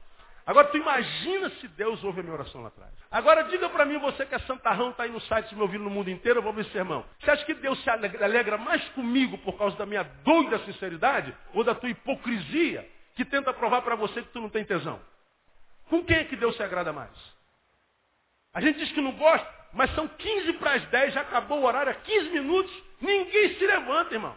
[0.47, 2.93] Agora tu imagina se Deus ouve a minha oração lá atrás.
[3.11, 5.91] Agora diga para mim, você que é santarrão, está aí no site me ouvindo no
[5.91, 7.05] mundo inteiro, eu vou ver sermão.
[7.19, 11.65] Você acha que Deus se alegra mais comigo por causa da minha doida sinceridade ou
[11.65, 15.01] da tua hipocrisia que tenta provar para você que tu não tem tesão?
[15.89, 17.13] Com quem é que Deus se agrada mais?
[18.53, 21.65] A gente diz que não gosta, mas são 15 para as 10, já acabou o
[21.65, 24.37] horário há 15 minutos, ninguém se levanta, irmão.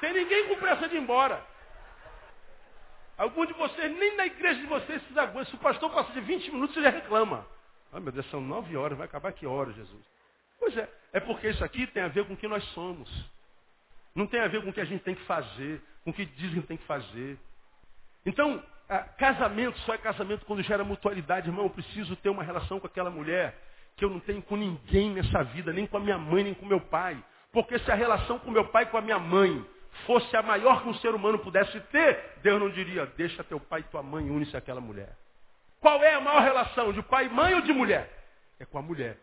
[0.00, 1.51] Tem ninguém com pressa de ir embora.
[3.16, 5.44] Algum de vocês, nem na igreja de vocês, se aguentam.
[5.46, 7.46] Se o pastor passa de 20 minutos, ele reclama.
[7.92, 10.04] Ah, meu Deus, são 9 horas, vai acabar que hora, Jesus?
[10.58, 13.08] Pois é, é porque isso aqui tem a ver com o que nós somos.
[14.14, 16.24] Não tem a ver com o que a gente tem que fazer, com o que
[16.24, 17.38] dizem que tem que fazer.
[18.24, 18.62] Então,
[19.18, 21.64] casamento só é casamento quando gera mutualidade, irmão.
[21.64, 23.58] Eu preciso ter uma relação com aquela mulher
[23.96, 26.66] que eu não tenho com ninguém nessa vida, nem com a minha mãe, nem com
[26.66, 27.22] meu pai.
[27.52, 29.64] Porque se a relação com meu pai e com a minha mãe
[30.06, 33.80] fosse a maior que um ser humano pudesse ter, Deus não diria, deixa teu pai
[33.80, 35.16] e tua mãe, une-se àquela mulher.
[35.80, 38.10] Qual é a maior relação, de pai e mãe ou de mulher?
[38.58, 39.18] É com a mulher.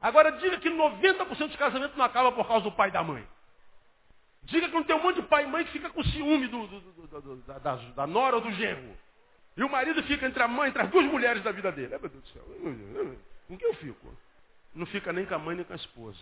[0.00, 3.26] Agora diga que 90% dos casamentos não acaba por causa do pai e da mãe.
[4.44, 6.66] Diga que não tem um monte de pai e mãe que fica com ciúme do,
[6.66, 8.96] do, do, da, da, da, nora ou do genro.
[9.56, 11.88] E o marido fica entre a mãe, entre as duas mulheres da vida dele.
[11.88, 12.42] Meu Deus do céu.
[13.46, 14.16] Com quem eu fico?
[14.74, 16.18] Não fica nem com a mãe nem com a esposa.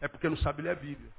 [0.00, 1.10] É porque não sabe ler a Bíblia.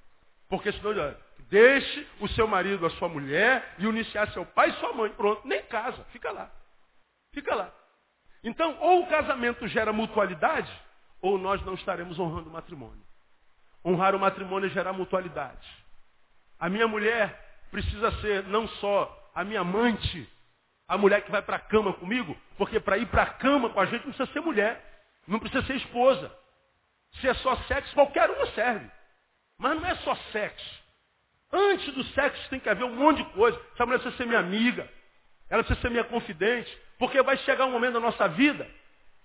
[0.50, 1.16] Porque senão,
[1.52, 5.10] deixe o seu marido, a sua mulher, e uniciar seu pai e sua mãe.
[5.12, 6.50] Pronto, nem casa, fica lá.
[7.34, 7.72] Fica lá.
[8.42, 10.72] Então, ou o casamento gera mutualidade,
[11.22, 13.04] ou nós não estaremos honrando o matrimônio.
[13.86, 15.68] Honrar o matrimônio é gerar mutualidade.
[16.58, 20.28] A minha mulher precisa ser não só a minha amante,
[20.88, 23.80] a mulher que vai para a cama comigo, porque para ir para a cama com
[23.80, 26.32] a gente não precisa ser mulher, não precisa ser esposa.
[27.20, 28.90] Se é só sexo, qualquer uma serve.
[29.58, 30.81] Mas não é só sexo.
[31.52, 33.60] Antes do sexo tem que haver um monte de coisa.
[33.74, 34.90] Essa mulher precisa ser minha amiga.
[35.50, 36.76] Ela precisa ser minha confidente.
[36.98, 38.70] Porque vai chegar um momento da nossa vida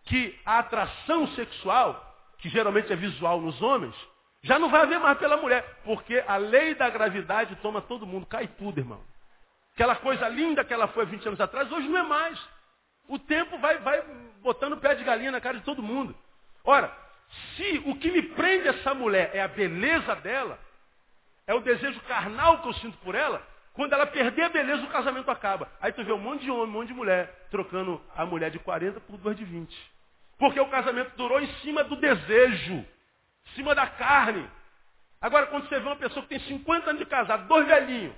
[0.06, 3.94] que a atração sexual, que geralmente é visual nos homens,
[4.42, 5.64] já não vai haver mais pela mulher.
[5.84, 9.00] Porque a lei da gravidade toma todo mundo, cai tudo, irmão.
[9.74, 12.38] Aquela coisa linda que ela foi 20 anos atrás, hoje não é mais.
[13.08, 14.02] O tempo vai, vai
[14.42, 16.16] botando pé de galinha na cara de todo mundo.
[16.64, 16.90] Ora,
[17.56, 20.58] se o que me prende essa mulher é a beleza dela,
[21.46, 24.90] é o desejo carnal que eu sinto por ela, quando ela perder a beleza, o
[24.90, 25.70] casamento acaba.
[25.80, 28.58] Aí tu vê um monte de homem, um monte de mulher, trocando a mulher de
[28.58, 29.92] 40 por duas de 20.
[30.38, 32.86] Porque o casamento durou em cima do desejo, em
[33.54, 34.48] cima da carne.
[35.20, 38.14] Agora, quando você vê uma pessoa que tem 50 anos de casado, dois velhinhos,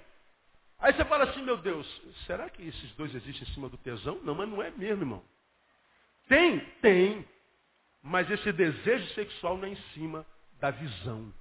[0.79, 1.87] aí você fala assim, meu Deus,
[2.27, 4.21] será que esses dois existem em cima do tesão?
[4.23, 5.25] Não, mas não é mesmo, irmão.
[6.29, 6.61] Tem?
[6.81, 7.29] Tem.
[8.01, 10.25] Mas esse desejo sexual não é em cima
[10.61, 11.33] da visão.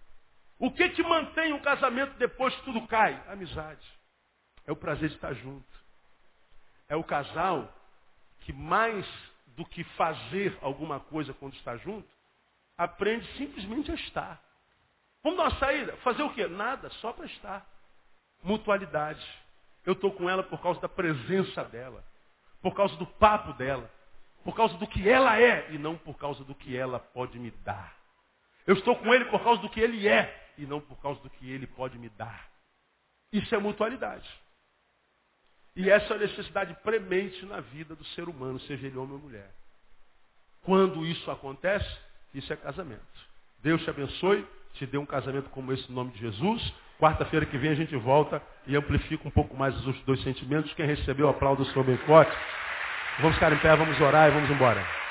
[0.59, 3.21] O que te mantém um casamento depois que tudo cai?
[3.27, 3.85] amizade.
[4.65, 5.65] É o prazer de estar junto.
[6.89, 7.73] É o casal
[8.41, 9.05] que mais
[9.55, 12.07] do que fazer alguma coisa quando está junto,
[12.77, 14.41] aprende simplesmente a estar.
[15.23, 15.97] Vamos dar uma saída?
[15.97, 16.47] Fazer o quê?
[16.47, 17.65] Nada, só para estar.
[18.43, 19.25] Mutualidade.
[19.85, 22.03] Eu estou com ela por causa da presença dela,
[22.61, 23.89] por causa do papo dela,
[24.43, 27.51] por causa do que ela é e não por causa do que ela pode me
[27.51, 27.95] dar.
[28.65, 31.29] Eu estou com ele por causa do que ele é e não por causa do
[31.29, 32.47] que ele pode me dar.
[33.31, 34.27] Isso é mutualidade.
[35.75, 39.19] E essa é a necessidade premente na vida do ser humano, seja ele homem ou
[39.19, 39.51] mulher.
[40.63, 41.87] Quando isso acontece,
[42.33, 43.01] isso é casamento.
[43.59, 46.73] Deus te abençoe, te dê um casamento como esse no nome de Jesus.
[46.99, 50.73] Quarta-feira que vem a gente volta e amplifica um pouco mais os dois sentimentos.
[50.73, 52.35] Quem recebeu, aplauda o seu bem forte.
[53.19, 55.06] Vamos ficar em pé, vamos orar e vamos embora.